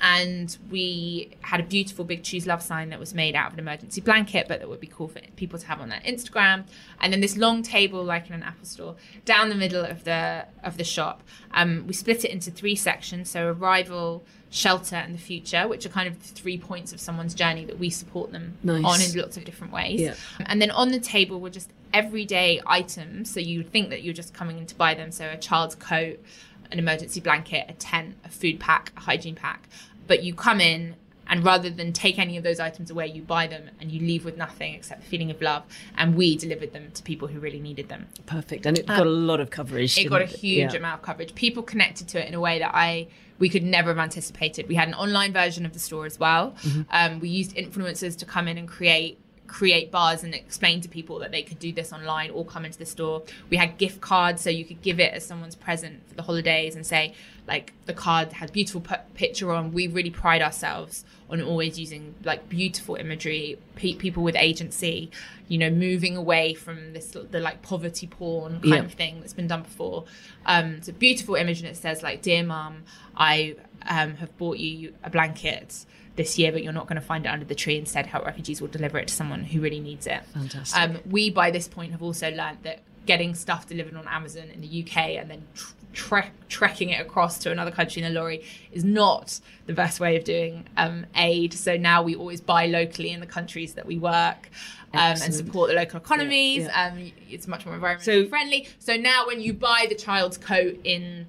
[0.00, 3.58] And we had a beautiful big Choose Love sign that was made out of an
[3.58, 6.64] emergency blanket, but that would be cool for people to have on their Instagram.
[7.00, 10.46] And then this long table, like in an Apple store, down the middle of the
[10.62, 11.22] of the shop.
[11.52, 15.90] Um, we split it into three sections: so arrival, shelter, and the future, which are
[15.90, 18.84] kind of the three points of someone's journey that we support them Nice.
[18.84, 20.00] on in lots of different ways.
[20.00, 20.14] Yeah.
[20.46, 23.30] And then on the table were just everyday items.
[23.32, 25.10] So you think that you're just coming in to buy them.
[25.10, 26.22] So a child's coat,
[26.70, 29.68] an emergency blanket, a tent, a food pack, a hygiene pack.
[30.08, 30.96] But you come in
[31.30, 34.24] and rather than take any of those items away, you buy them and you leave
[34.24, 35.62] with nothing except the feeling of love.
[35.96, 38.06] And we delivered them to people who really needed them.
[38.26, 38.66] Perfect.
[38.66, 39.98] And it got a lot of coverage.
[39.98, 40.78] It got a huge Yeah.
[40.78, 41.34] amount of coverage.
[41.34, 43.06] People connected to it in a way that I
[43.38, 44.66] we could never have anticipated.
[44.66, 46.56] We had an online version of the store as well.
[46.62, 46.82] Mm-hmm.
[46.90, 49.16] Um, we used influencers to come in and create
[49.48, 52.78] create bars and explain to people that they could do this online or come into
[52.78, 53.22] the store.
[53.50, 56.76] We had gift cards so you could give it as someone's present for the holidays
[56.76, 57.14] and say,
[57.46, 59.72] like the card had beautiful p- picture on.
[59.72, 65.10] We really pride ourselves on always using like beautiful imagery, pe- people with agency,
[65.48, 68.84] you know, moving away from this the like poverty porn kind Yeah.
[68.84, 70.04] of thing that's been done before.
[70.44, 72.84] Um, it's a beautiful image and it says like, "Dear Mum,
[73.16, 73.56] I
[73.88, 75.86] um, have bought you a blanket."
[76.18, 77.78] This year, but you're not going to find it under the tree.
[77.78, 80.20] Instead, Help Refugees will deliver it to someone who really needs it.
[80.34, 80.78] Fantastic.
[80.80, 84.60] Um, we, by this point, have also learned that getting stuff delivered on Amazon in
[84.60, 88.44] the UK and then tr- trek trekking it across to another country in a lorry
[88.72, 91.54] is not the best way of doing um, aid.
[91.54, 94.50] So now we always buy locally in the countries that we work.
[94.92, 96.64] Um, and support the local economies.
[96.64, 98.68] Yeah, Um, it's much more environmentally So- friendly.
[98.80, 101.26] So now, when you buy the child's coat in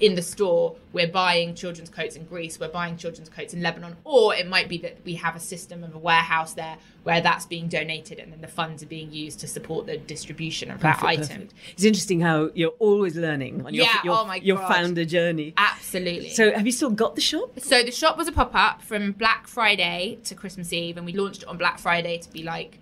[0.00, 3.96] in the store, we're buying children's coats in Greece, we're buying children's coats in Lebanon,
[4.04, 7.46] or it might be that we have a system of a warehouse there where that's
[7.46, 11.02] being donated and then the funds are being used to support the distribution of that
[11.02, 11.26] item.
[11.26, 11.54] perfect.
[11.72, 15.54] It's interesting how you're always learning on your Yeah, your, oh your founder journey.
[15.56, 16.30] Absolutely.
[16.30, 17.60] So have you still got the shop?
[17.60, 21.12] So the shop was a pop up from Black Friday to Christmas Eve, and we
[21.12, 22.80] launched it on Black Friday to be like,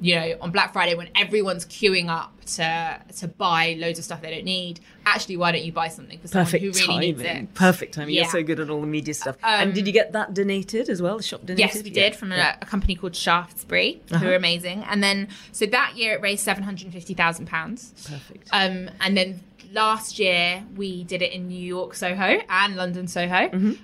[0.00, 4.20] you know, on Black Friday when everyone's queuing up to to buy loads of stuff
[4.22, 4.78] they don't need.
[5.06, 7.00] Actually, why don't you buy something for someone Perfect who really timing.
[7.00, 7.54] needs it?
[7.54, 8.14] Perfect timing.
[8.14, 9.36] You're so good at all the media stuff.
[9.42, 11.16] Um, and did you get that donated as well?
[11.16, 11.58] The shop donated?
[11.74, 11.94] Yes, we Yeah.
[12.10, 12.56] did from a, Yeah.
[12.60, 14.26] a company called Shaftesbury, who Uh-huh.
[14.28, 14.84] are amazing.
[14.90, 17.92] And then, so that year it raised seven hundred fifty thousand pounds.
[18.06, 18.48] Perfect.
[18.52, 19.40] Um, and then
[19.72, 23.78] last year we did it in New York Soho and London Soho, um,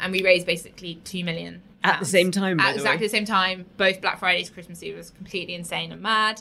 [0.00, 1.71] and we raised basically two million Mm-hmm.
[1.84, 3.06] At the same time, At the exactly way.
[3.06, 6.40] the same time, both Black Fridays, Christmas Eve was completely insane and mad.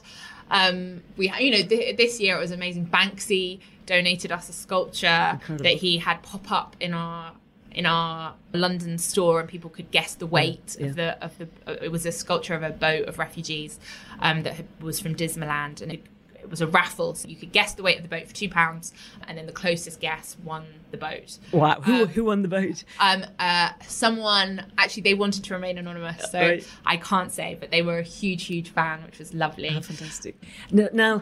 [0.52, 2.88] Um, we, you know, th- this year it was amazing.
[2.88, 5.64] Banksy donated us a sculpture Incredible.
[5.64, 7.34] that he had pop up in our
[7.72, 10.88] in our London store, and people could guess the weight yeah.
[10.88, 11.48] of the of the.
[11.66, 13.80] Uh, it was a sculpture of a boat of refugees
[14.20, 16.04] um, that had, was from Dismaland, and it,
[16.42, 18.50] it was a raffle, so you could guess the weight of the boat for two
[18.50, 18.94] pounds,
[19.28, 21.38] and then the closest guess won the boat.
[21.52, 21.80] Wow.
[21.82, 22.84] Who, Um, who won the boat?
[23.00, 26.68] Um, uh, someone actually they wanted to remain anonymous, so Right.
[26.86, 29.70] I can't say, but they were a huge, huge fan, which was lovely.
[29.70, 30.36] Oh, fantastic.
[30.72, 31.22] Now, now,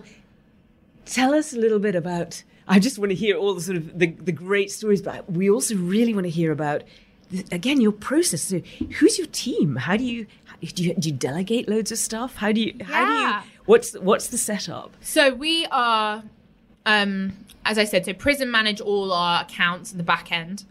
[1.05, 2.43] tell us a little bit about.
[2.67, 5.49] I just want to hear all the sort of the, the great stories, but we
[5.49, 6.83] also really want to hear about
[7.51, 8.41] again your process.
[8.43, 8.59] So,
[8.99, 9.75] who's your team?
[9.75, 10.27] How do you
[10.67, 10.83] do?
[10.83, 12.35] You, do you delegate loads of stuff?
[12.37, 12.73] How do you?
[12.83, 13.43] How do Yeah.
[13.43, 13.49] you?
[13.65, 14.95] What's what's the setup?
[15.01, 16.23] So we are,
[16.85, 17.33] um,
[17.65, 20.65] as I said, so Prism manage all our accounts in the back end,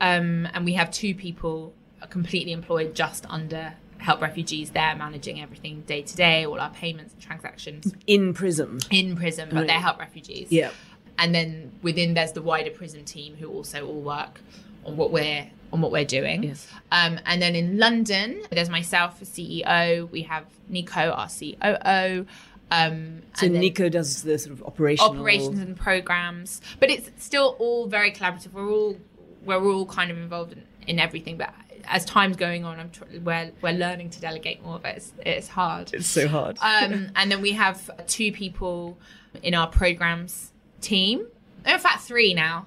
[0.00, 1.72] um, and we have two people
[2.08, 4.70] completely employed just under Help Refugees.
[4.70, 8.78] They're managing everything day to day, all our payments and transactions In Prism.
[8.90, 9.66] in Prism, but Right.
[9.66, 10.48] they're Help Refugees.
[10.50, 10.70] Yeah.
[11.18, 14.40] and then within there's the wider Prism team who also all work
[14.84, 16.42] on what we're on what we're doing.
[16.42, 16.66] Yes.
[16.90, 20.10] Um, and then in London, there's myself, as CEO.
[20.10, 22.26] We have Nico, our COO.
[22.72, 27.86] Um, So Nico does the sort of operational operations and programs, but it's still all
[27.86, 28.52] very collaborative.
[28.52, 28.96] We're all
[29.44, 31.52] we're all kind of involved in, in everything, but
[31.86, 34.96] as time's going on, I'm tr- we're we're learning to delegate more of it.
[34.96, 35.92] It's, it's hard.
[35.92, 36.58] It's so hard.
[36.62, 38.98] Um, and then we have two people
[39.42, 41.26] in our programs team.
[41.66, 42.66] In fact, three now.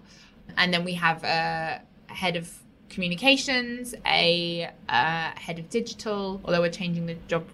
[0.58, 1.82] And then we have a
[2.14, 2.60] head of
[2.90, 6.42] communications, a uh, head of digital.
[6.46, 7.46] Although we're changing the job,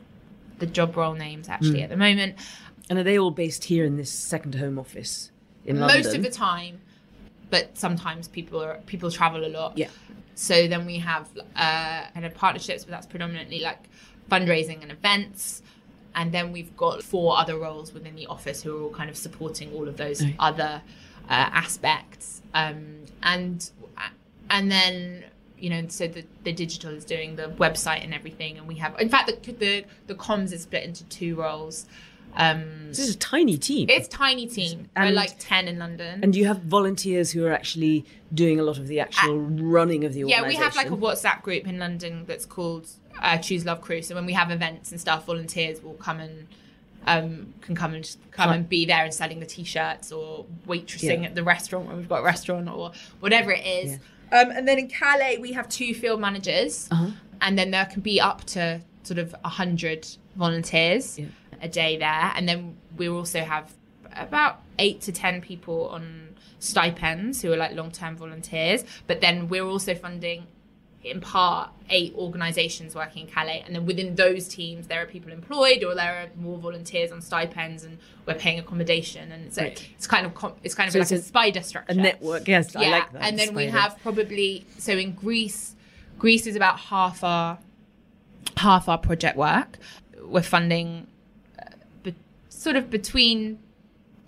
[0.59, 2.35] the job role names actually at the moment.
[2.89, 5.31] and are they all based here in this second home office
[5.65, 5.97] in London?
[5.97, 6.81] Most of the time,
[7.49, 9.77] but sometimes people are people travel a lot.
[9.77, 9.89] Yeah.
[10.35, 13.79] So then we have uh, kind of partnerships, but that's predominantly like
[14.31, 15.61] fundraising and events.
[16.15, 19.17] And then we've got four other roles within the office who are all kind of
[19.17, 20.35] supporting all of those Right.
[20.39, 20.81] other
[21.29, 22.41] uh, aspects.
[22.53, 23.69] Um, and
[24.49, 25.23] and then
[25.57, 28.97] you know, so the, the digital is doing the website and everything, and we have,
[28.99, 31.85] in fact, the the, the comms is split into two roles.
[32.35, 33.87] Um, This is a tiny team.
[33.89, 34.87] it's tiny team.
[34.95, 36.19] We're like ten in London.
[36.23, 40.13] and you have volunteers who are actually doing a lot of the actual running of
[40.13, 42.87] the Uh, yeah, we have like a WhatsApp group in London that's called
[43.21, 44.01] uh, Choose Love Crew.
[44.03, 46.47] So when we have events and stuff, volunteers will come and
[47.07, 51.29] um, can come and come and be there and selling the t-shirts or waitressing Yeah.
[51.29, 52.91] at the restaurant when we've got a restaurant or
[53.21, 53.97] whatever it is.
[54.31, 57.11] Um, and then in Calais we have two field managers, Uh-huh.
[57.41, 61.25] and then there can be up to sort of a hundred volunteers Yeah.
[61.61, 63.71] a day there, and then we also have
[64.15, 68.83] about eight to ten people on stipends who are like long-term volunteers.
[69.07, 70.47] But then we're also funding
[71.03, 75.31] in part eight organizations working in Calais and then within those teams there are people
[75.31, 79.87] employed or there are more volunteers on stipends and we're paying accommodation and so Right.
[79.95, 82.47] it's kind of com- it's kind of So like a a- spider structure a network.
[82.47, 83.23] Yes, I like that.
[83.23, 85.75] and then we have probably so in Greece,
[86.17, 87.59] Greece is about half our
[88.57, 89.77] half our project work.
[90.21, 91.07] We're funding
[91.57, 91.63] uh,
[92.03, 92.13] be,
[92.49, 93.59] sort of between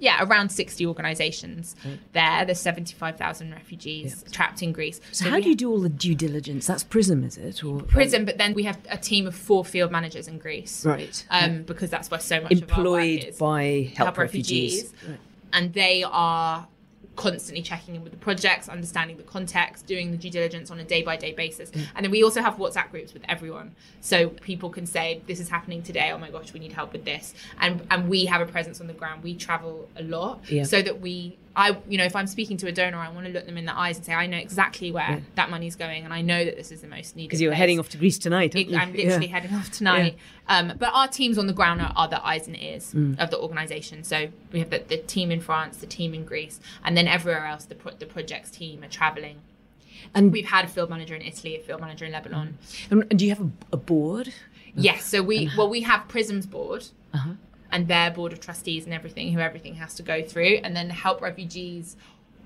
[0.01, 1.75] yeah, around 60 organizations
[2.13, 2.43] there.
[2.43, 4.99] There's 75,000 refugees trapped in Greece.
[5.11, 6.65] So, how do you do all the due diligence?
[6.65, 7.63] That's Prism, is it?
[7.63, 10.83] Or prison, but then we have a team of four field managers in Greece.
[10.83, 11.23] Right.
[11.29, 14.91] Um, because that's where so much of our work employed by help, help refugees.
[15.07, 15.19] Right.
[15.53, 16.67] and they are
[17.15, 20.83] constantly checking in with the projects, understanding the context, doing the due diligence on a
[20.83, 21.69] day by day basis.
[21.71, 21.85] Mm.
[21.95, 23.75] And then we also have WhatsApp groups with everyone.
[23.99, 27.05] So people can say, This is happening today, oh my gosh, we need help with
[27.05, 27.33] this.
[27.59, 29.23] And and we have a presence on the ground.
[29.23, 30.63] We travel a lot Yeah.
[30.63, 33.31] so that we I you know, if I'm speaking to a donor, I want to
[33.33, 36.13] look them in the eyes and say, I know exactly where that money's going and
[36.13, 37.27] I know that this is the most needed.
[37.29, 38.55] Because you're place." heading off to Greece tonight.
[38.55, 38.77] aren't It- you?
[38.77, 39.31] I'm literally Yeah.
[39.39, 40.15] heading off tonight.
[40.47, 43.19] Um, but our teams on the ground are, are the eyes and ears Mm.
[43.19, 44.03] of the organisation.
[44.03, 47.45] So we have the, the team in France, the team in Greece, and then everywhere
[47.45, 49.37] else, the, pro- the projects team are travelling.
[50.15, 52.57] And, We've had a field manager in Italy, a field manager in Lebanon.
[52.89, 54.33] and, and do you have a, a board?
[54.73, 57.31] Yes, so we well we have Prism's board Uh-huh.
[57.71, 60.89] And their board of trustees and everything, who everything has to go through, and then
[60.89, 61.95] Help Refugees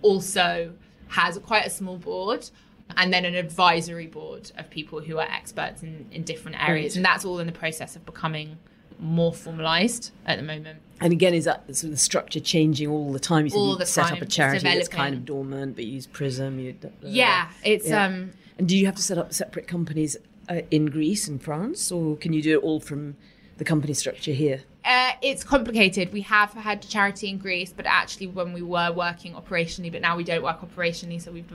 [0.01, 0.73] also
[1.09, 2.49] has quite a small board.
[2.97, 6.91] And then an advisory board of people who are experts in, in different areas.
[6.91, 6.97] Right.
[6.97, 8.59] And that's all in the process of becoming
[8.99, 10.79] more formalized at the moment.
[11.01, 13.47] And again, is that sort of the structure changing all the time?
[13.47, 14.13] You All you the set time.
[14.17, 16.59] up a charity that's kind of dormant, but you use Prism.
[16.59, 18.05] You, Yeah, it's Yeah.
[18.05, 20.15] um And do you have to set up separate companies
[20.47, 23.15] uh, in Greece and France, or can you do it all from
[23.57, 24.61] the company structure here?
[24.85, 26.13] Uh, it's complicated.
[26.13, 30.15] We have had charity in Greece, but actually, when we were working operationally, but now
[30.15, 31.51] we don't work operationally, so we've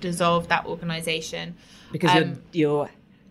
[0.00, 1.56] dissolved that organisation.
[1.90, 2.86] Because Um, yeah.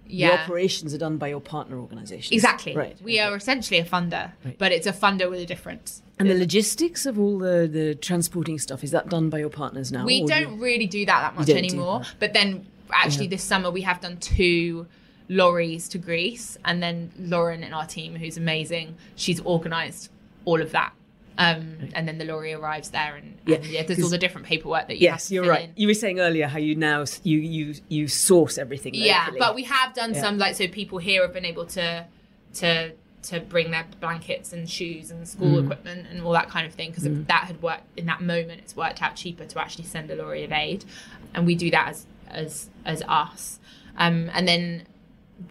[0.07, 2.31] your operations are done by your partner organisations.
[2.33, 2.75] Exactly.
[2.75, 2.97] Right.
[3.01, 4.57] We are essentially a funder, Right.
[4.57, 6.01] but it's a funder with a difference.
[6.19, 9.91] And the logistics of all the, the transporting stuff is that done by your partners
[9.91, 10.05] now?
[10.05, 12.01] We or do you- don't really do that that much anymore.
[12.19, 13.31] But then, actually, Yeah.
[13.31, 14.87] this summer we have done two
[15.31, 20.11] lorries to Greece, and then Lauren in our team, who's amazing, she's organised
[20.45, 20.91] all of that.
[21.37, 24.45] Um, and then the lorry arrives there, and, Yeah, and yeah, there's all the different
[24.45, 25.69] paperwork that you Yes, you're right.
[25.69, 25.73] in.
[25.77, 28.93] You were saying earlier how you now you you you source everything.
[28.93, 30.21] Yeah, but we have done Yeah.
[30.21, 32.05] some like so people here have been able to
[32.55, 32.91] to
[33.23, 35.63] to bring their blankets and shoes and school Mm.
[35.63, 38.59] equipment and all that kind of thing because that had worked in that moment.
[38.63, 40.83] It's worked out cheaper to actually send a lorry of aid,
[41.33, 43.59] and we do that as as as us.
[43.97, 44.83] Um, and then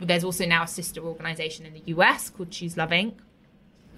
[0.01, 3.15] there's also now a sister organisation in the US called Choose Love Inc.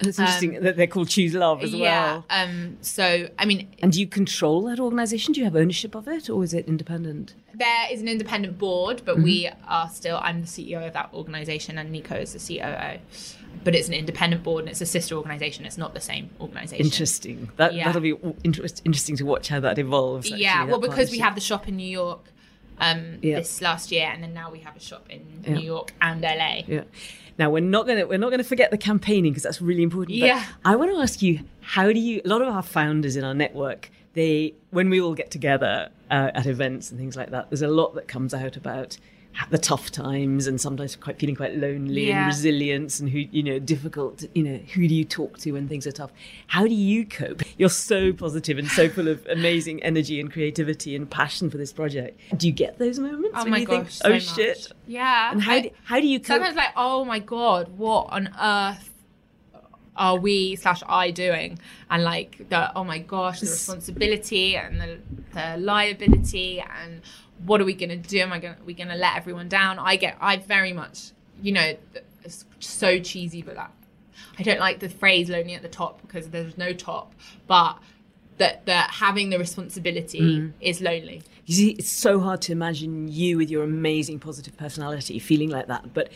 [0.00, 2.12] it's interesting that they're called Choose Love as um, yeah.
[2.12, 2.26] well.
[2.30, 2.76] Um.
[2.80, 5.32] So I mean, And do you control that organisation?
[5.32, 7.34] Do you have ownership of it, or is it independent?
[7.54, 9.24] there is an independent board, but Mm-hmm.
[9.24, 10.18] we are still.
[10.22, 12.98] I'm the CEO of that organisation, and Nico is the COO.
[13.64, 15.66] But it's an independent board, and it's a sister organisation.
[15.66, 16.84] It's not the same organisation.
[16.86, 17.50] Interesting.
[17.58, 17.84] That Yeah.
[17.84, 20.26] that'll be interest, interesting to watch how that evolves.
[20.26, 20.64] actually, yeah.
[20.64, 22.31] Well, because we have the shop in New York.
[22.82, 23.36] Um, Yeah.
[23.38, 25.54] this last year, and then now we have a shop in Yeah.
[25.54, 26.64] New York and LA.
[26.66, 26.82] Yeah.
[27.38, 30.16] Now we're not gonna we're not gonna forget the campaigning because that's really important.
[30.18, 30.44] Yeah.
[30.64, 32.20] I want to ask you, how do you?
[32.24, 36.30] A lot of our founders in our network, they when we all get together uh,
[36.34, 38.98] at events and things like that, there's a lot that comes out about
[39.50, 43.58] the tough times and sometimes quite feeling quite lonely and resilience and who you know
[43.58, 46.10] difficult you know who do you talk to when things are tough
[46.46, 50.94] how do you cope you're so positive and so full of amazing energy and creativity
[50.96, 53.76] and passion for this project do you get those moments Oh when my you gosh!
[53.76, 54.22] think so oh much.
[54.34, 55.32] shit Yeah.
[55.32, 58.30] and how I- do, how do you cope sometimes like oh my god what on
[58.40, 58.88] earth
[59.94, 61.58] are we slash i doing
[61.90, 64.98] and like the oh my gosh the responsibility and the,
[65.34, 67.02] the liability and
[67.46, 68.18] what are we gonna do?
[68.18, 69.78] Am i gonna we gonna let everyone down?
[69.78, 71.10] I get i very much
[71.42, 71.76] you know
[72.24, 73.72] it's so cheesy but that
[74.38, 77.12] i don't like the phrase lonely at the top because there's no top
[77.48, 77.78] but
[78.38, 80.52] that that having the responsibility Mm.
[80.60, 81.22] is lonely.
[81.46, 85.66] You see, it's so hard to imagine you with your amazing positive personality feeling like
[85.66, 86.10] that, but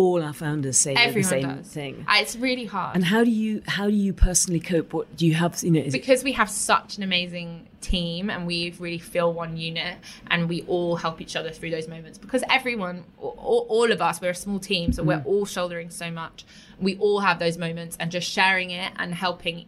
[0.00, 2.04] all our founders say the same does thing.
[2.08, 4.92] Uh, it's really hard And how do you how do you personally cope?
[4.92, 5.62] What do you have?
[5.62, 9.96] You know, because we have such an amazing team and we really feel one unit
[10.30, 14.20] and we all help each other through those moments because everyone all, all of us
[14.20, 15.06] we're a small team so Mm.
[15.06, 16.44] we're all shouldering so much
[16.80, 19.66] we all have those moments and just sharing it and helping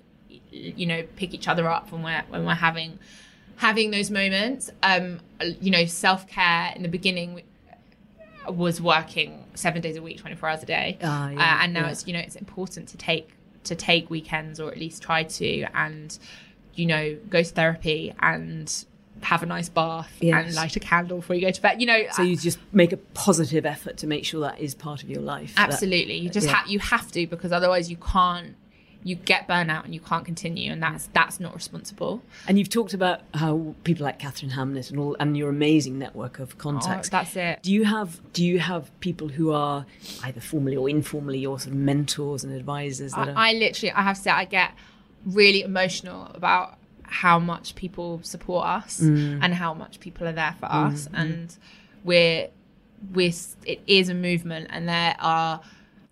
[0.51, 2.99] you know pick each other up when we're when we're having
[3.57, 5.20] having those moments um
[5.61, 7.43] you know self-care in the beginning
[8.49, 11.81] was working seven days a week 24 hours a day Ah, yeah, uh, and now
[11.87, 11.91] yeah.
[11.91, 13.31] it's you know it's important to take
[13.65, 16.19] to take weekends or at least try to and
[16.75, 18.85] you know go to therapy and
[19.23, 20.47] have a nice bath Yes.
[20.47, 22.93] and light a candle before you go to bed you know so you just make
[22.93, 25.55] a positive effort to make sure that is part of your life.
[25.57, 26.55] that- absolutely you just yeah.
[26.55, 28.55] have you have to because otherwise you can't
[29.05, 32.93] you get burnout and you can't continue and that's that's not responsible and you've talked
[32.95, 37.09] about how people like Katharine Hamnett and all, and your amazing network of contacts.
[37.09, 39.87] Oh, that's it Do you have do you have people who are
[40.25, 43.93] either formally or informally your sort of mentors and advisors that are I, I literally,
[43.93, 44.73] I have to say, I get
[45.25, 49.39] really emotional about how much people support us Mm.
[49.43, 51.57] and how much people are there for us and
[52.05, 52.49] we're
[53.15, 53.33] we're
[53.65, 55.61] it is a movement and there are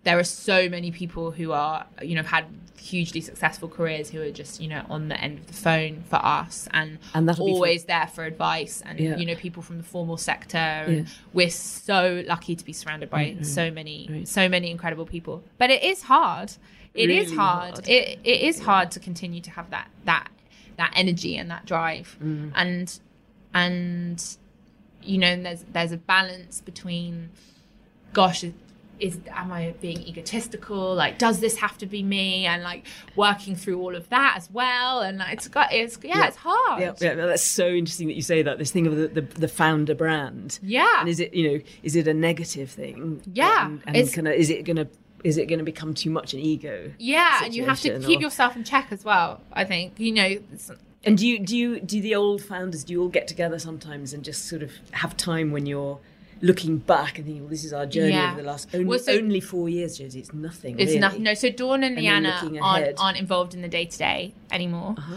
[0.05, 2.45] there are so many people who are you know have had
[2.87, 6.19] hugely successful careers who are just you know on the end of the phone for
[6.39, 9.17] us and, And that'll for- always there for advice and Yeah.
[9.17, 11.03] you know people from the formal sector and Yeah.
[11.33, 14.27] we're so lucky to be surrounded by so many Right.
[14.27, 16.49] so many incredible people but it is hard
[16.93, 17.73] It is Really hard.
[17.75, 17.87] hard.
[17.89, 20.27] It it is hard to continue to have that that
[20.77, 22.51] that energy and that drive, Mm.
[22.63, 22.99] and
[23.53, 24.17] and
[25.03, 27.29] you know, there's there's a balance between,
[28.13, 28.43] gosh,
[28.99, 30.95] is, am I being egotistical?
[30.95, 32.45] Like, does this have to be me?
[32.45, 32.85] And like
[33.15, 35.01] working through all of that as well.
[35.01, 36.27] And like, it's got it's yeah, Yeah.
[36.27, 36.81] it's hard.
[36.81, 38.57] Yeah, yeah, that's so interesting that you say that.
[38.57, 40.59] This thing of the, the, the founder brand.
[40.61, 40.99] Yeah.
[40.99, 43.21] And is it you know is it a negative thing?
[43.33, 44.87] Yeah, And, and kinda, is it gonna
[45.23, 46.91] is it gonna become too much an ego?
[46.99, 49.41] Yeah, and you have to keep or- yourself in check as well.
[49.53, 50.37] I think you know.
[51.03, 52.83] And do you do you do the old founders?
[52.83, 55.99] Do you all get together sometimes and just sort of have time when you're
[56.41, 58.31] looking back and thinking, well, this is our journey Yeah.
[58.33, 60.19] over the last only, Well, so- only four years, Josie.
[60.19, 60.79] It's nothing.
[60.79, 60.99] It's really.
[60.99, 61.23] nothing.
[61.23, 64.95] No, so Dawn and And Lliana aren't, aren't involved in the day to day anymore.
[64.97, 65.15] Uh-huh.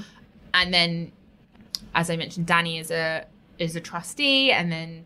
[0.55, 1.13] And then,
[1.95, 3.27] as I mentioned, Danny is a
[3.59, 5.05] is a trustee, and then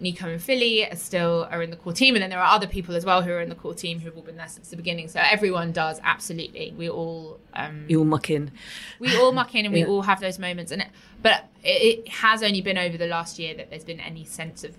[0.00, 2.66] Nico and Philly are still are in the core team, and then there are other
[2.66, 4.76] people as well who are in the core team who've all been there since the
[4.76, 5.08] beginning.
[5.08, 6.74] So everyone does absolutely.
[6.76, 8.50] We all um, You all muck in.
[8.98, 10.88] we all muck in and we all have those moments and it,
[11.22, 14.64] but it, it has only been over the last year that there's been any sense
[14.64, 14.76] of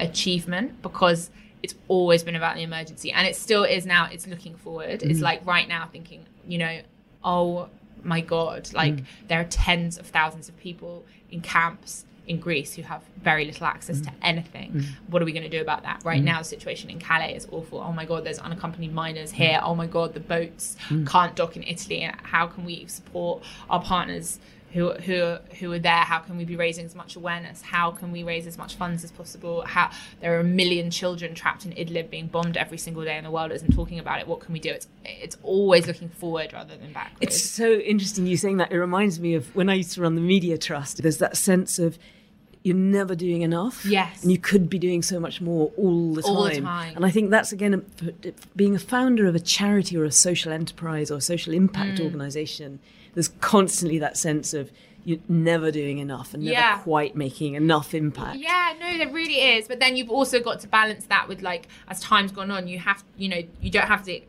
[0.00, 1.30] achievement because
[1.62, 5.10] it's always been about the emergency and it still is now it's looking forward Mm-hmm.
[5.10, 6.80] it's like right now thinking you know
[7.24, 7.68] oh
[8.02, 9.04] my god like Mm.
[9.28, 13.66] there are tens of thousands of people in camps in Greece who have very little
[13.66, 14.04] access Mm.
[14.06, 14.84] to anything.
[15.08, 16.02] What are we going to do about that?
[16.04, 17.78] Right now, the situation in Calais is awful.
[17.80, 19.36] Oh my God, there's unaccompanied minors Mm.
[19.36, 19.60] here.
[19.62, 20.76] Oh my God, the boats
[21.06, 22.00] can't dock in Italy.
[22.02, 24.40] And how can we support our partners
[24.72, 26.04] who who who are there?
[26.04, 27.62] How can we be raising as much awareness?
[27.62, 29.62] How can we raise as much funds as possible?
[29.66, 29.90] How
[30.20, 33.30] there are a million children trapped in Idlib being bombed every single day, and the
[33.30, 34.26] world isn't talking about it.
[34.28, 34.70] What can we do?
[34.70, 37.18] It's it's always looking forward rather than backwards.
[37.20, 38.72] It's so interesting you saying that.
[38.72, 41.02] It reminds me of when I used to run the Media Trust.
[41.02, 41.98] There's that sense of
[42.62, 43.84] you're never doing enough.
[43.86, 44.22] Yes.
[44.24, 46.30] And you could be doing so much more all the time.
[46.32, 46.96] All the time.
[46.96, 47.86] And I think that's, again,
[48.56, 51.58] being a founder of a charity or a social enterprise or a social Mm.
[51.58, 52.80] impact organization,
[53.16, 54.70] there's constantly that sense of
[55.04, 56.78] you're never doing enough and never Yeah.
[56.78, 58.38] quite making enough impact.
[58.38, 59.66] Yeah, no, there really is.
[59.68, 62.78] But then you've also got to balance that with like as time's gone on, you
[62.78, 64.20] have you know, you don't have to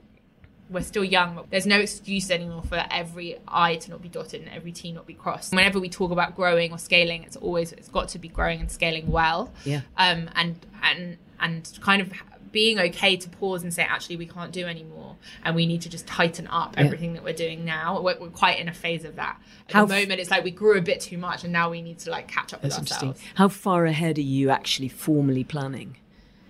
[0.70, 4.42] we're still young, but there's no excuse anymore for every I to not be dotted
[4.42, 5.54] and every T not be crossed.
[5.54, 8.70] Whenever we talk about growing or scaling, it's always it's got to be growing and
[8.70, 9.52] scaling well.
[9.66, 9.82] Yeah.
[9.98, 12.12] Um and and and kind of
[12.52, 15.90] being okay to pause and say actually we can't do anymore and we need to
[15.90, 16.86] just tighten up Yeah.
[16.86, 19.40] everything that we're doing now we're, we're quite in a phase of that
[19.70, 21.70] at How the f- moment it's like we grew a bit too much and now
[21.70, 23.10] we need to like catch up That's with interesting.
[23.10, 25.98] ourselves How far ahead are you actually formally planning?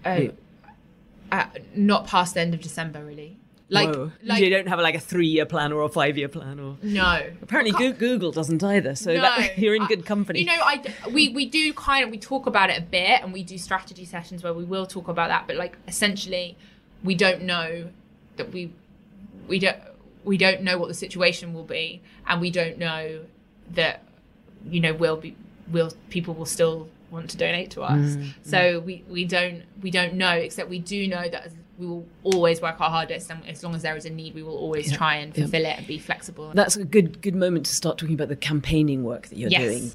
[0.06, 0.30] Oh,
[1.32, 1.46] uh,
[1.76, 3.38] not past the end of December, really.
[3.70, 3.94] Like,
[4.24, 6.78] like you don't have like a three-year plan or a five-year plan or...
[6.82, 7.22] no.
[7.42, 9.22] Apparently, Goo- Google doesn't either, so No.
[9.22, 10.40] that, you're in good company.
[10.40, 13.34] You know, I we we do kind of we talk about it a bit, and
[13.34, 15.48] we do strategy sessions where we will talk about that.
[15.48, 16.56] But like, essentially,
[17.04, 17.90] we don't know
[18.38, 18.72] that we
[19.50, 19.78] we don't
[20.24, 23.20] we don't know what the situation will be, and we don't know
[23.74, 24.02] that
[24.70, 25.36] you know will be
[25.72, 28.16] will people will still want to donate to us.
[28.16, 32.06] Mm, So we we don't we don't know, except we do know that we will
[32.24, 34.92] always work our hardest, and as long as there is a need, we will always
[34.92, 34.98] Yeah.
[34.98, 35.44] try and Yeah.
[35.44, 36.52] fulfill it and be flexible.
[36.54, 39.62] That's a good good moment to start talking about the campaigning work that you're Yes.
[39.62, 39.92] doing.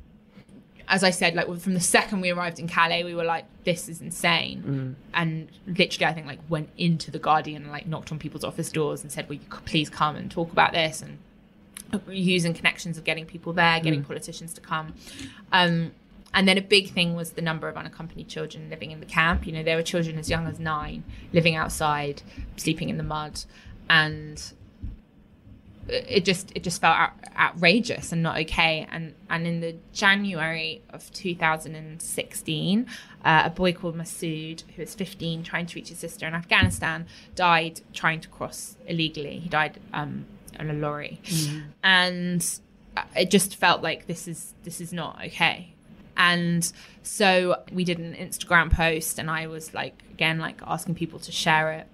[0.89, 3.89] as I said, like from the second we arrived in Calais, we were like, "This
[3.89, 4.95] is insane," mm.
[5.15, 8.71] and literally, I think like went into the Guardian and like knocked on people's office
[8.71, 11.19] doors and said, "Will you please come and talk about this?" and
[11.95, 14.07] uh, using connections of getting people there, getting mm.
[14.07, 14.93] politicians to come.
[15.51, 15.93] Um,
[16.35, 19.47] and then a big thing was the number of unaccompanied children living in the camp.
[19.47, 22.23] You know, there were children as young as nine living outside,
[22.57, 23.45] sleeping in the mud,
[23.91, 24.53] and
[25.89, 28.87] it just it just felt out, outrageous and not okay.
[28.91, 32.87] And and in the January of 2016,
[33.25, 37.07] uh, a boy called Masood, who was 15, trying to reach his sister in Afghanistan,
[37.35, 39.39] died trying to cross illegally.
[39.39, 40.25] He died um,
[40.59, 41.21] on a lorry,
[41.83, 42.59] and
[43.17, 45.75] it just felt like this is this is not okay.
[46.17, 46.71] And
[47.03, 51.33] so we did an Instagram post, and I was like again like asking people to
[51.33, 51.87] share it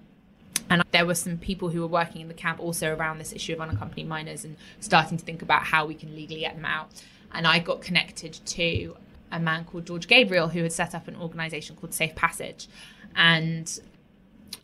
[0.69, 3.53] and there were some people who were working in the camp also around this issue
[3.53, 6.89] of unaccompanied minors and starting to think about how we can legally get them out.
[7.33, 8.95] And I got connected to
[9.31, 12.67] a man called George Gabriel who had set up an organization called Safe Passage.
[13.15, 13.79] And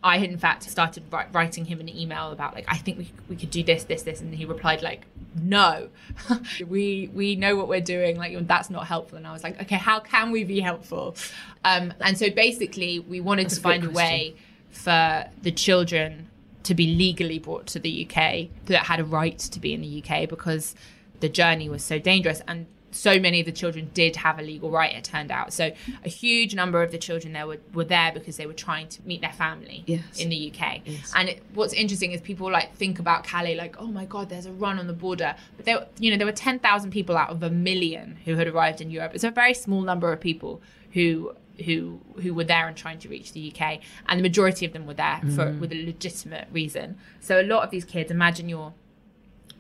[0.04, 3.36] I had in fact started writing him an email about like I think we, we
[3.36, 5.06] could do this this this and he replied like
[5.36, 5.90] no.
[6.68, 9.18] We we know what we're doing like that's not helpful.
[9.18, 11.16] And I was like okay how can we be helpful?
[11.64, 14.36] Um, and so basically we wanted That's to a find a way
[14.70, 16.30] for the children
[16.64, 20.04] to be legally brought to the UK that had a right to be in the
[20.04, 20.76] UK because
[21.20, 22.42] the journey was so dangerous.
[22.48, 22.66] And
[22.96, 25.52] so many of the children did have a legal right it turned out.
[25.54, 25.72] So
[26.04, 29.02] a huge number of the children there were, were there because they were trying to
[29.06, 30.20] meet their family Yes.
[30.20, 31.12] in the UK Yes.
[31.16, 34.46] and it, what's interesting is people like think about Calais like oh my god there's
[34.46, 35.36] a run on the border.
[35.58, 38.82] But there you know there were 10,000 people out of a million who had arrived
[38.82, 39.12] in Europe.
[39.14, 40.62] It's a very small number of people
[40.93, 41.36] who
[41.66, 44.86] who who were there and trying to reach the UK and the majority of them
[44.86, 45.60] were there for mm.
[45.60, 46.98] with a legitimate reason.
[47.20, 48.74] So a lot of these kids imagine you're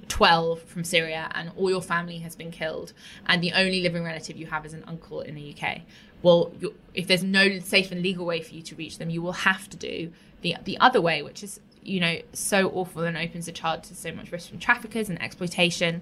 [0.07, 2.93] 12 from Syria and all your family has been killed
[3.25, 5.81] and the only living relative you have is an uncle in the UK.
[6.21, 6.51] Well,
[6.93, 9.69] if there's no safe and legal way for you to reach them, you will have
[9.69, 13.51] to do the the other way, which is you know so awful and opens a
[13.51, 16.01] child to so much risk from traffickers and exploitation.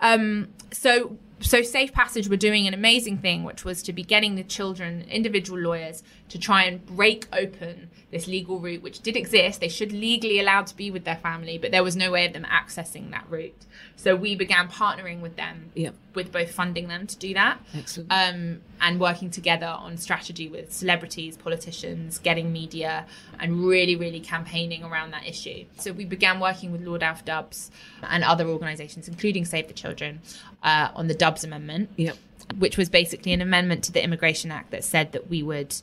[0.00, 4.34] Um, so so safe passage were doing an amazing thing which was to be getting
[4.34, 9.60] the children individual lawyers to try and break open this legal route which did exist
[9.60, 12.32] they should legally allowed to be with their family but there was no way of
[12.32, 13.54] them accessing that route
[13.96, 15.94] so we began partnering with them Yep.
[16.14, 18.10] with both funding them to do that Excellent.
[18.12, 23.06] um, and working together on strategy with celebrities, politicians, getting media,
[23.40, 25.64] and really, really campaigning around that issue.
[25.78, 27.72] So we began working with Lord Alf Dubs
[28.08, 30.20] and other organisations, including Save the Children,
[30.62, 32.16] uh, on the Dubs Amendment, Yep.
[32.56, 35.74] which was basically an amendment to the Immigration Act that said that we would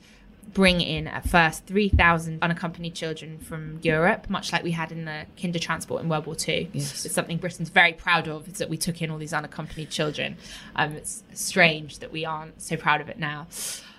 [0.53, 5.25] bring in at first 3,000 unaccompanied children from Europe, much like we had in the
[5.37, 6.69] Kindertransport in World War II.
[6.73, 7.05] Yes.
[7.05, 10.37] It's something Britain's very proud of, is that we took in all these unaccompanied children.
[10.75, 13.47] Um, it's strange that we aren't so proud of it now.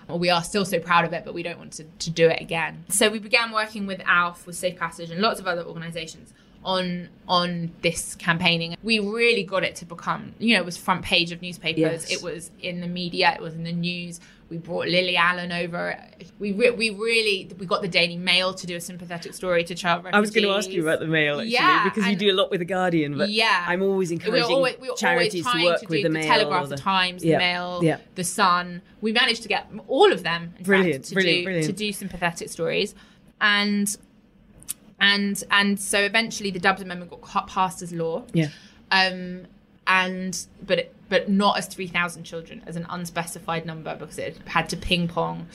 [0.08, 2.28] Or we are still so proud of it, but we don't want to, to do
[2.28, 2.84] it again.
[2.88, 6.32] So we began working with ALF, with Safe Passage, and lots of other organisations
[6.66, 8.76] on on this campaigning.
[8.82, 11.78] We really got it to become, you know, it was front page of newspapers.
[11.78, 12.12] Yes.
[12.12, 13.32] It was in the media.
[13.34, 14.20] It was in the news.
[14.48, 15.98] We brought Lily Allen over.
[16.38, 19.74] We re- we really we got the Daily Mail to do a sympathetic story to
[19.74, 20.16] child refugees.
[20.16, 22.34] I was going to ask you about the mail actually Yeah, because you do a
[22.36, 23.64] lot with the Guardian, but Yeah.
[23.68, 26.02] I'm always encouraging We're encouraging always, we're charities always trying to work to with the
[26.04, 26.26] the, Mail.
[26.26, 27.96] Telegraph, or the Times, Yeah, the Mail, yeah.
[28.16, 28.82] the Sun.
[29.00, 31.66] We managed to get all of them, in Brilliant, fact, to brilliant, do brilliant.
[31.66, 32.94] to do sympathetic stories,
[33.40, 33.96] and
[35.00, 38.24] and and so eventually the Dubs Amendment got passed as law.
[38.32, 38.48] Yeah.
[38.90, 39.46] Um,
[39.86, 44.38] and but it, but not as three thousand children, as an unspecified number because it
[44.46, 45.46] had to ping pong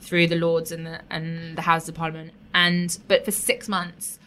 [0.00, 2.32] through the Lords and the and the Houses of Parliament.
[2.54, 4.18] And but for six months,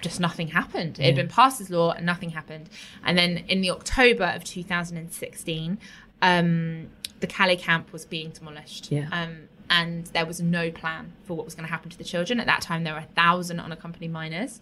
[0.00, 0.98] just nothing happened.
[0.98, 2.68] It had been passed as law and nothing happened.
[3.04, 5.78] And then in the October of 2016,
[6.22, 6.88] um,
[7.20, 8.90] the Calais camp was being demolished.
[8.90, 9.08] Yeah.
[9.12, 12.40] Um, and there was no plan for what was going to happen to the children.
[12.40, 14.60] At that time, there were a thousand unaccompanied minors.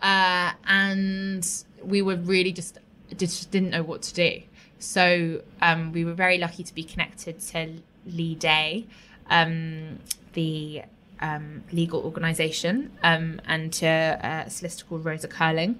[0.00, 1.46] Uh, and
[1.82, 2.78] we were really just,
[3.16, 4.42] just didn't know what to do.
[4.78, 7.74] So um, we were very lucky to be connected to
[8.06, 8.86] Leigh Day,
[9.28, 9.98] um,
[10.34, 10.82] the
[11.20, 15.76] um, legal organisation, um, and to a solicitor called Rosa Curling,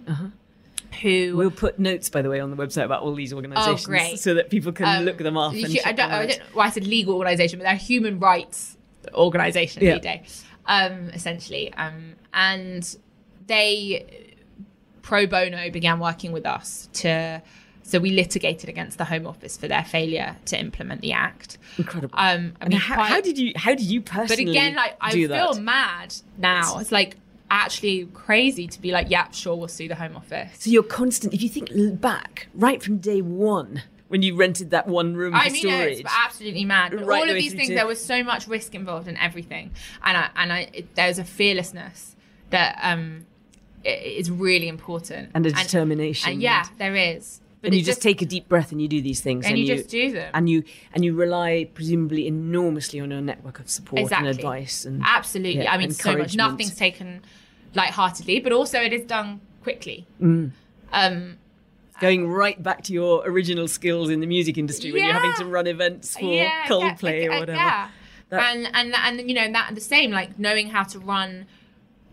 [1.03, 3.89] who We'll put notes, by the way, on the website about all these organisations, Oh,
[3.89, 4.18] great.
[4.18, 5.55] so that people can Um, look them up.
[5.55, 7.74] you And should- I don't, I don't know why I said legal organisation, but they're
[7.74, 8.76] a human rights
[9.14, 9.99] organisation, Yeah.
[9.99, 10.22] Day,
[10.66, 11.72] um, essentially.
[11.74, 12.97] Um, and
[13.47, 14.34] they,
[15.03, 17.43] pro bono, began working with us to.
[17.82, 21.57] So we litigated against the Home Office for their failure to implement the Act.
[21.78, 22.18] Incredible.
[22.18, 23.53] Um, I mean, how, quite- how did you?
[23.55, 24.47] How did you personally?
[24.47, 25.62] But again, like I feel that?
[25.62, 26.78] mad now.
[26.80, 27.16] It's like
[27.51, 30.51] actually crazy to be like, yeah, sure, we'll sue the Home Office.
[30.59, 31.34] So you're constant.
[31.34, 31.70] If you think
[32.01, 36.01] back, right from day one, when you rented that one room for I mean, storage,
[36.01, 36.92] it's absolutely mad.
[36.92, 39.72] But Right all of these things, to- there was so much risk involved in everything,
[40.05, 42.14] and I, and I, it, there's a fearlessness
[42.51, 43.26] that um
[43.84, 46.32] is really important and a determination.
[46.32, 47.40] And yeah, there is.
[47.66, 49.66] But and you just, take a deep breath and you do these things, and you
[49.66, 50.30] just do them.
[50.34, 50.62] and you
[50.94, 54.28] and you rely presumably enormously on your network of support Exactly.
[54.28, 55.64] and advice and Absolutely.
[55.64, 56.36] yeah, I mean, so much.
[56.36, 57.22] Nothing's taken
[57.74, 60.06] lightheartedly, but also it is done quickly.
[60.22, 60.52] Mm.
[60.92, 61.38] Um,
[62.00, 65.44] going right back to your original skills in the music industry when you're having to
[65.46, 67.58] run events for yeah, Coldplay yeah, or whatever.
[67.58, 67.88] Yeah.
[68.28, 71.46] That- and and and you know that the same like knowing how to run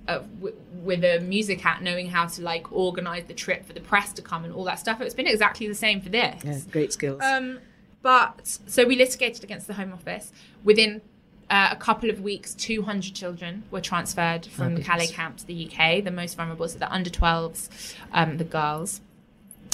[0.07, 3.79] uh, w- with a music act, knowing how to like organize the trip for the
[3.79, 5.01] press to come and all that stuff.
[5.01, 6.43] It's been exactly the same for this.
[6.43, 7.21] Yeah, great skills.
[7.21, 7.59] Um,
[8.01, 10.31] but so we litigated against the Home Office.
[10.63, 11.01] Within
[11.49, 15.69] uh, a couple of weeks, 200 children were transferred from the Calais camp to the
[15.69, 16.03] UK.
[16.03, 19.01] The most vulnerable, so the under 12s, um, the girls.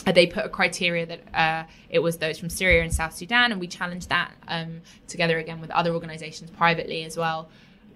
[0.05, 3.51] Uh, they put a criteria that uh, it was those from Syria and South Sudan,
[3.51, 7.49] and we challenged that um, together again with other organisations privately as well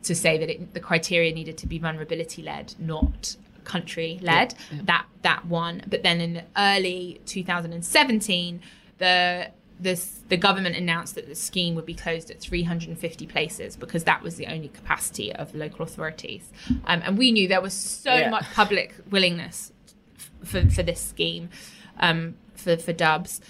[0.03, 4.53] to say that it, the criteria needed to be vulnerability led, not country led.
[4.71, 4.81] Yeah, yeah.
[4.85, 5.83] That that one.
[5.87, 8.61] But then in early 2017,
[8.97, 9.47] the
[9.79, 14.21] this, the government announced that the scheme would be closed at 350 places because that
[14.21, 16.49] was the only capacity of local authorities.
[16.85, 18.29] Um, and we knew there was so Yeah.
[18.29, 19.73] much public willingness
[20.15, 21.49] f- for, for this scheme
[21.99, 23.41] um, for, for dubs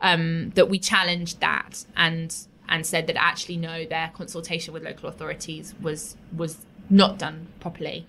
[0.00, 2.34] um, that we challenged that and
[2.72, 8.06] and said that actually no, their consultation with local authorities was was not done properly.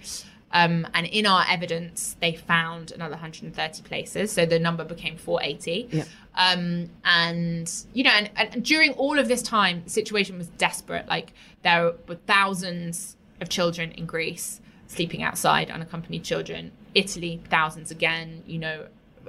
[0.51, 5.89] Um, and in our evidence, they found another 130 places, so the number became 480.
[5.91, 6.03] Yeah.
[6.35, 11.07] Um, and you know, and, and during all of this time, the situation was desperate.
[11.07, 11.33] Like
[11.63, 16.71] there were thousands of children in Greece sleeping outside, unaccompanied children.
[16.95, 18.43] Italy, thousands again.
[18.45, 18.85] You know,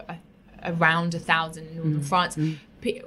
[0.09, 0.17] a,
[0.63, 2.39] around a thousand in northern France.
[2.81, 3.03] P-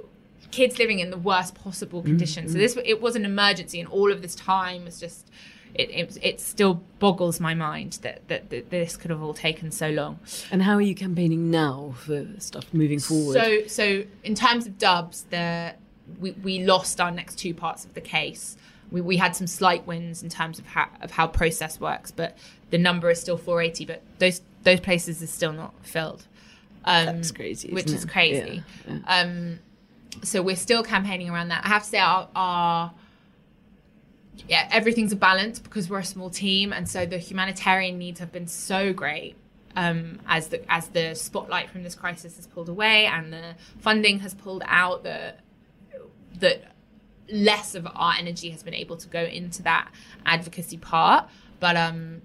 [0.50, 2.52] kids living in the worst possible conditions.
[2.52, 5.28] So this it was an emergency, and all of this time was just.
[5.74, 9.70] It, it, it still boggles my mind that, that, that this could have all taken
[9.70, 10.18] so long.
[10.50, 13.34] And how are you campaigning now for stuff moving forward?
[13.34, 15.74] So, so in terms of dubs, the
[16.18, 18.56] we, we lost our next two parts of the case.
[18.90, 22.36] We, we had some slight wins in terms of how of how process works, but
[22.70, 23.84] the number is still 480.
[23.84, 26.26] But those those places are still not filled.
[26.86, 28.10] Um, That's crazy, which isn't is it?
[28.10, 28.62] crazy.
[28.88, 29.58] Yeah, Um,
[30.22, 31.64] so we're still campaigning around that.
[31.64, 32.92] I have to say, our, our
[34.48, 38.32] yeah, everything's a balance because we're a small team, and so the humanitarian needs have
[38.32, 39.36] been so great.
[39.76, 44.18] Um, as the as the spotlight from this crisis has pulled away and the funding
[44.20, 45.40] has pulled out, that
[46.40, 46.72] that
[47.30, 49.88] less of our energy has been able to go into that
[50.24, 51.28] advocacy part.
[51.60, 52.22] But um,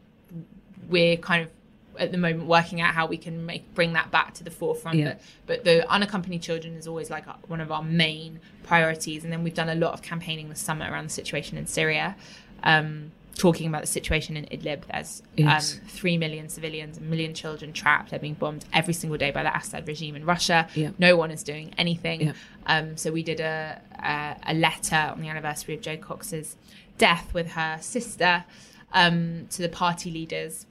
[0.89, 1.49] we're kind of
[1.99, 4.97] at the moment working out how we can make bring that back to the forefront.
[4.97, 5.05] Yeah.
[5.05, 9.23] But, but the unaccompanied children is always like one of our main priorities.
[9.23, 12.15] And then we've done a lot of campaigning this summer around the situation in Syria.
[12.63, 14.83] Um, talking about the situation in Idlib.
[14.91, 15.73] There's Yes.
[15.79, 18.11] um, three million civilians, a million children trapped.
[18.11, 20.67] They're being bombed every single day by the Assad regime in Russia.
[20.75, 20.91] Yeah.
[20.99, 22.21] No one is doing anything.
[22.21, 22.33] Yeah.
[22.67, 26.55] Um, so we did a, a a letter on the anniversary of Jo Cox's
[26.99, 28.45] death with her sister
[28.93, 30.67] um, to the party leaders.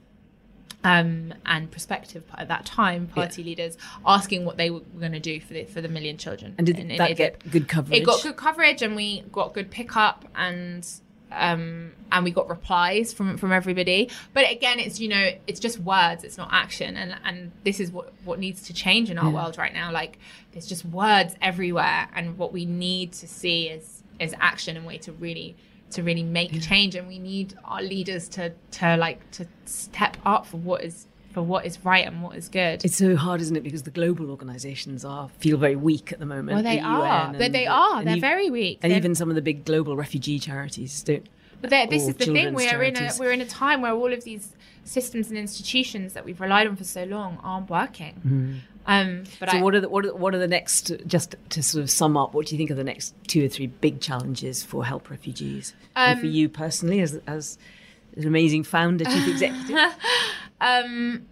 [0.85, 5.39] Um, and prospective at that time, party leaders asking what they were going to do
[5.39, 6.55] for the for the million children.
[6.57, 7.15] and did in- in that Idlib.
[7.17, 8.01] get good coverage?
[8.01, 10.85] It got good coverage, and we got good pickup, and
[11.31, 14.09] um, and we got replies from from everybody.
[14.33, 17.89] But again, it's you know, it's just words, it's not action, and and this is
[17.91, 19.35] what what needs to change in our Yeah.
[19.35, 19.91] world right now.
[19.91, 20.19] Like
[20.51, 24.97] there's just words everywhere, and what we need to see is is action and way
[24.99, 25.55] to really
[25.93, 30.45] to really make change, and we need our leaders to to like to step up
[30.45, 32.85] for what is for what is right and what is good.
[32.85, 33.63] It's so hard, isn't it?
[33.63, 36.55] Because the global organisations are feel very weak at the moment.
[36.55, 37.33] well, they the are.
[37.33, 38.03] They, they are.
[38.03, 38.79] They're very weak.
[38.83, 41.27] And They're- even some of the big global refugee charities don't.
[41.61, 42.53] But this is the thing.
[42.53, 44.51] We're in a we're in a time where all of these
[44.85, 48.61] systems and institutions that we've relied on for so long aren't working.
[48.85, 49.51] Um, but Mm-hmm.
[49.51, 50.91] So I, what are the what are, what are the next?
[51.07, 53.47] Just to sort of sum up, what do you think are the next two or
[53.47, 57.57] three big challenges for help refugees and Um, for you personally as as
[58.17, 59.77] an amazing founder, chief executive?
[60.61, 61.25] um,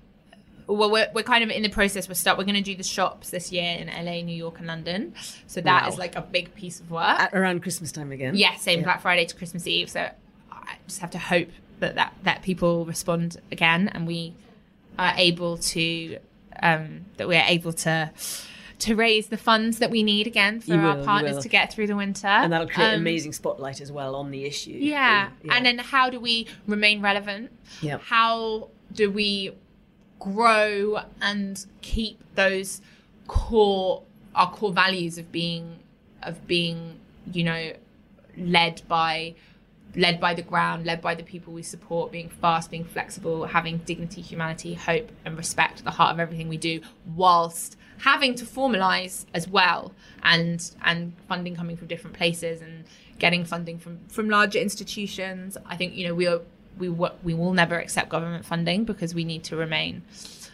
[0.68, 2.08] well, we're, we're kind of in the process.
[2.08, 2.38] We're start.
[2.38, 5.14] We're going to do the shops this year in LA, New York, and London.
[5.48, 6.00] So that is Wow.
[6.00, 7.20] like a big piece of work.
[7.20, 8.36] At, around Christmas time again.
[8.36, 8.86] yeah, same Yeah.
[8.86, 9.90] Black Friday to Christmas Eve.
[9.90, 10.10] So
[10.52, 11.50] I just have to hope
[11.82, 14.34] that that, that people respond again, and we
[14.98, 16.18] are able to
[16.64, 18.12] um, that we're able to
[18.80, 21.86] to raise the funds that we need again for You our partners to get through
[21.86, 22.28] the winter.
[22.28, 24.72] And that'll create an Um, amazing spotlight as well on the issue.
[24.72, 25.30] Yeah.
[25.44, 25.54] Yeah.
[25.56, 27.52] And then how do we remain relevant?
[27.82, 28.00] Yeah.
[28.00, 29.52] How do we
[30.20, 32.82] grow and keep those
[33.28, 34.04] core
[34.34, 35.80] our core values of being
[36.24, 37.00] of being,
[37.32, 37.74] you know,
[38.38, 39.36] led by
[39.96, 43.78] led by the ground, led by the people we support, being fast, being flexible, having
[43.80, 46.82] dignity, humanity, hope, and respect at the heart of everything we do,
[47.16, 49.92] whilst having to formalize as well
[50.24, 52.84] and and funding coming from different places and
[53.20, 55.58] getting funding from from larger institutions.
[55.66, 56.42] I think you know we are
[56.80, 60.02] we we will never accept government funding because we need to remain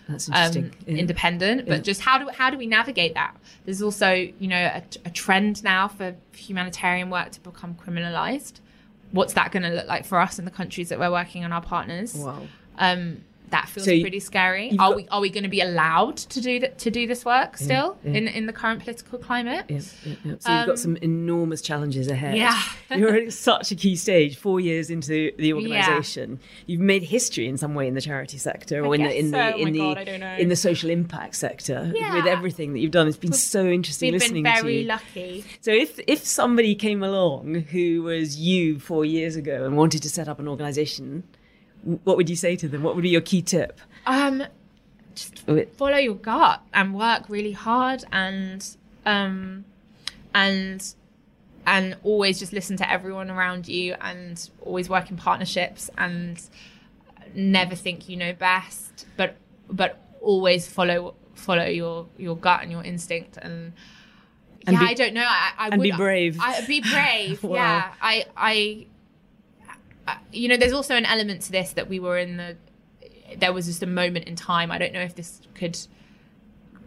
[0.09, 0.71] That's um.
[0.87, 0.95] Yeah.
[0.97, 1.67] independent.
[1.67, 1.81] But Yeah.
[1.83, 3.35] just how do how do we navigate that?
[3.65, 8.59] There's also you know a, a trend now for humanitarian work to become criminalized.
[9.11, 11.53] What's that going to look like for us in the countries that we're working on
[11.53, 12.13] our partners?
[12.15, 12.41] Wow.
[12.77, 14.71] Um, that feels So pretty scary.
[14.73, 17.23] Are got- we are we going to be allowed to do that to do this
[17.23, 18.11] work still yeah.
[18.13, 19.65] in in the current political climate?
[19.69, 20.33] Yeah, yeah, yeah.
[20.39, 22.35] So you've got Um, some enormous challenges ahead.
[22.37, 22.61] Yeah.
[22.95, 26.39] You're at such a key stage, four years into the organisation.
[26.65, 29.37] You've made history in some way in the charity sector or in the in so.
[29.37, 30.35] the Oh in the God, I know.
[30.35, 32.15] in the social impact sector Yeah.
[32.15, 33.07] with everything that you've done.
[33.07, 35.45] It's been so interesting We've listening been very lucky.
[35.61, 40.09] So if if somebody came along who was you four years ago and wanted to
[40.09, 41.23] set up an organisation,
[42.03, 42.83] what would you say to them?
[42.83, 43.79] What would be your key tip?
[44.05, 44.43] Um,
[45.15, 45.39] just
[45.77, 48.65] follow your gut and work really hard and
[49.05, 49.65] um
[50.35, 50.93] and
[51.65, 56.41] and always just listen to everyone around you and always work in partnerships and
[57.33, 59.35] never think you know best but
[59.69, 63.73] but always follow follow your your gut and your instinct and,
[64.67, 66.37] And yeah be- I don't know I, I and would, be brave.
[66.39, 67.55] I, be brave Wow.
[67.55, 68.87] yeah I I I-
[70.31, 72.57] you know there's also an element to this that we were in the
[73.35, 74.71] there was just a moment in time.
[74.71, 75.77] I don't know if this could.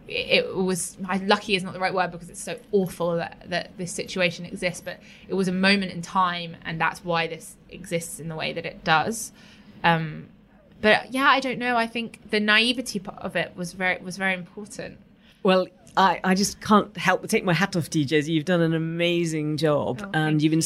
[0.07, 3.93] It was lucky is not the right word because it's so awful that, that this
[3.93, 4.99] situation exists, but
[5.29, 8.65] it was a moment in time, and that's why this exists in the way that
[8.65, 9.31] it does.
[9.83, 10.27] Um,
[10.81, 11.77] but yeah, I don't know.
[11.77, 14.97] I think the naivety part of it was very was very important.
[15.43, 18.33] Well, I, I just can't help but take my hat off Josie.
[18.33, 20.57] You've done an amazing job Oh, and you've you.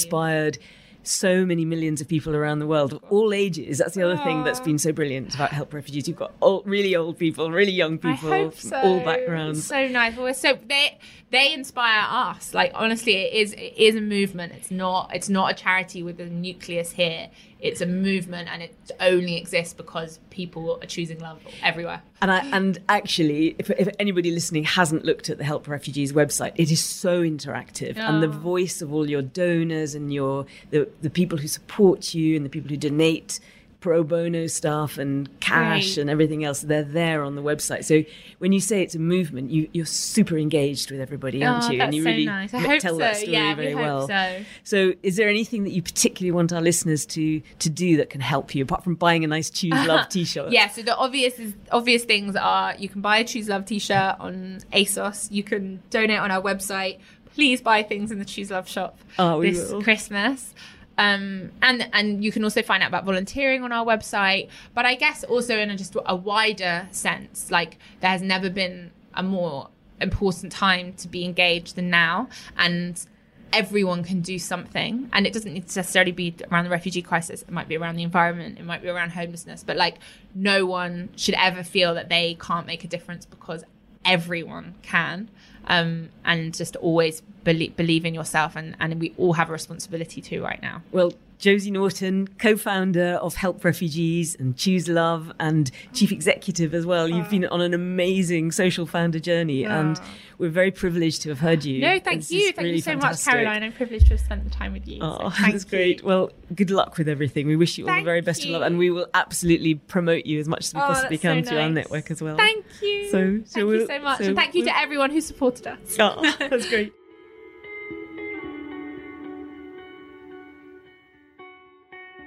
[1.08, 3.78] So many millions of people around the world, all ages.
[3.78, 6.08] That's the other thing that's been so brilliant about Help Refugees.
[6.08, 8.78] You've got old, really old people, really young people so.
[8.78, 9.66] all backgrounds.
[9.66, 10.16] So nice.
[10.16, 10.98] Well, so they
[11.32, 12.54] they inspire us.
[12.54, 14.54] Like honestly, it is it is a movement.
[14.54, 17.30] It's not it's not a charity with a nucleus here.
[17.66, 22.02] It's a movement, and it only exists because people are choosing love everywhere.
[22.22, 26.54] And I, and actually, if, if anybody listening hasn't looked at the Help Refugees website,
[26.56, 31.10] it is so interactive, and the voice of all your donors and your the, the
[31.10, 33.40] people who support you and the people who donate
[33.86, 35.98] pro bono stuff and cash Great.
[36.00, 37.86] and everything else, they're there on the website.
[37.86, 38.04] So
[38.40, 41.78] when you say it's a movement, you, you're super engaged with everybody, aren't Oh, you?
[41.78, 42.52] that's and you so really nice.
[42.52, 43.22] I ma- hope tell that so.
[43.22, 44.08] story Yeah, we very hope well.
[44.08, 44.44] so.
[44.64, 48.22] So, is there anything that you particularly want our listeners to to do that can
[48.22, 50.52] help you, apart from buying a nice Choose Love T-shirt?
[50.52, 54.16] Yeah, so the obvious is obvious things are you can buy a Choose Love t-shirt
[54.20, 55.32] on ASOS.
[55.32, 56.98] You can donate on our website.
[57.36, 59.84] Please buy things in the Choose Love shop Oh, this will.
[59.84, 60.54] Christmas.
[60.98, 64.50] Um, and and you can also find out about volunteering on our website.
[64.74, 68.92] But I guess also in a, just a wider sense, like there has never been
[69.14, 69.70] a more
[70.02, 73.06] important time to be engaged than now, and
[73.54, 75.10] everyone can do something.
[75.14, 77.42] And it doesn't need to necessarily be around the refugee crisis.
[77.42, 78.60] It might be around the environment.
[78.60, 79.64] It might be around homelessness.
[79.64, 79.96] But like
[80.34, 83.64] no one should ever feel that they can't make a difference because
[84.04, 85.30] everyone can
[85.68, 90.22] um, and just always believe, believe in yourself and, and we all have a responsibility
[90.22, 90.82] to right now.
[90.92, 97.08] Well, Josie Naughton, co-founder of Help Refugees and Choose Love, and chief executive as well.
[97.08, 99.72] You've been on an amazing social founder journey, ah.
[99.80, 100.02] and
[100.38, 101.80] we're very privileged to have heard you.
[101.82, 103.26] no thank This you thank really you so fantastic.
[103.28, 106.04] much caroline i'm privileged to have spent the time with you Oh, so that's great.
[106.04, 107.48] Well, good luck with everything.
[107.48, 108.66] We wish you all Thank the very best of luck, you.
[108.66, 111.60] and we will absolutely promote you as much as we Oh, possibly can so through
[111.60, 112.36] our network as well.
[112.38, 115.22] thank you So- so thank you so much so and thank you to everyone who
[115.22, 116.94] supported us Oh, that's great.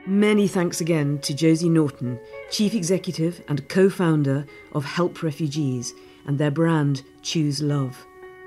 [0.08, 2.18] Many thanks again to Josie Naughton,
[2.50, 5.92] Chief Executive and co founder of Help Refugees
[6.24, 8.06] and their brand Choose Love.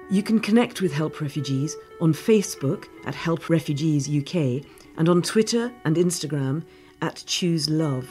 [0.09, 4.65] You can connect with Help Refugees on Facebook at Help Refugees UK
[4.97, 6.63] and on Twitter and Instagram
[6.99, 8.09] at Choose Love.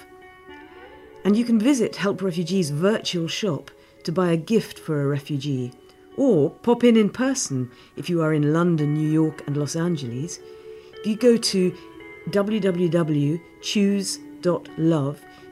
[1.24, 3.72] And you can visit Help Refugees' virtual shop
[4.04, 5.72] to buy a gift for a refugee,
[6.16, 10.38] or pop in in person if you are in London, New York, and Los Angeles.
[11.00, 11.74] If you go to
[12.28, 13.40] www.choose.love,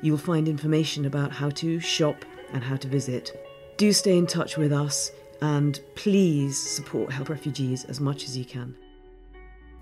[0.02, 3.32] you will find information about how to shop and how to visit.
[3.76, 8.44] Do stay in touch with us and please support Help Refugees as much as you
[8.44, 8.74] can.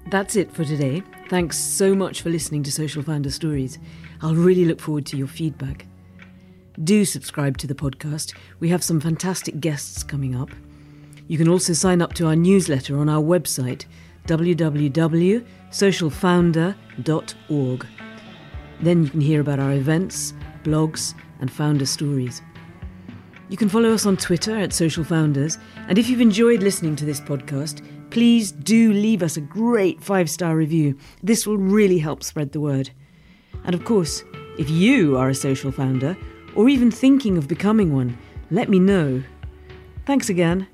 [0.09, 1.03] That's it for today.
[1.29, 3.79] Thanks so much for listening to Social Founder Stories.
[4.23, 5.87] I'll really look forward to your feedback.
[6.85, 8.35] Do subscribe to the podcast.
[8.61, 10.51] We have some fantastic guests coming up.
[11.27, 13.87] You can also sign up to our newsletter on our website,
[15.71, 17.87] www.socialfounder.org.
[18.81, 22.43] Then you can hear about our events, blogs, and founder stories.
[23.49, 27.05] You can follow us on Twitter at Social Founders, and if you've enjoyed listening to
[27.05, 30.99] this podcast, please do leave us a great five star review.
[31.23, 32.91] This will really help spread the word.
[33.65, 34.25] And of course,
[34.59, 36.17] if you are a social founder,
[36.55, 38.19] or even thinking of becoming one,
[38.51, 39.23] let me know.
[40.07, 40.67] Thanks again,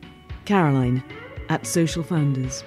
[0.44, 1.02] Caroline
[1.48, 2.64] at Social Founders.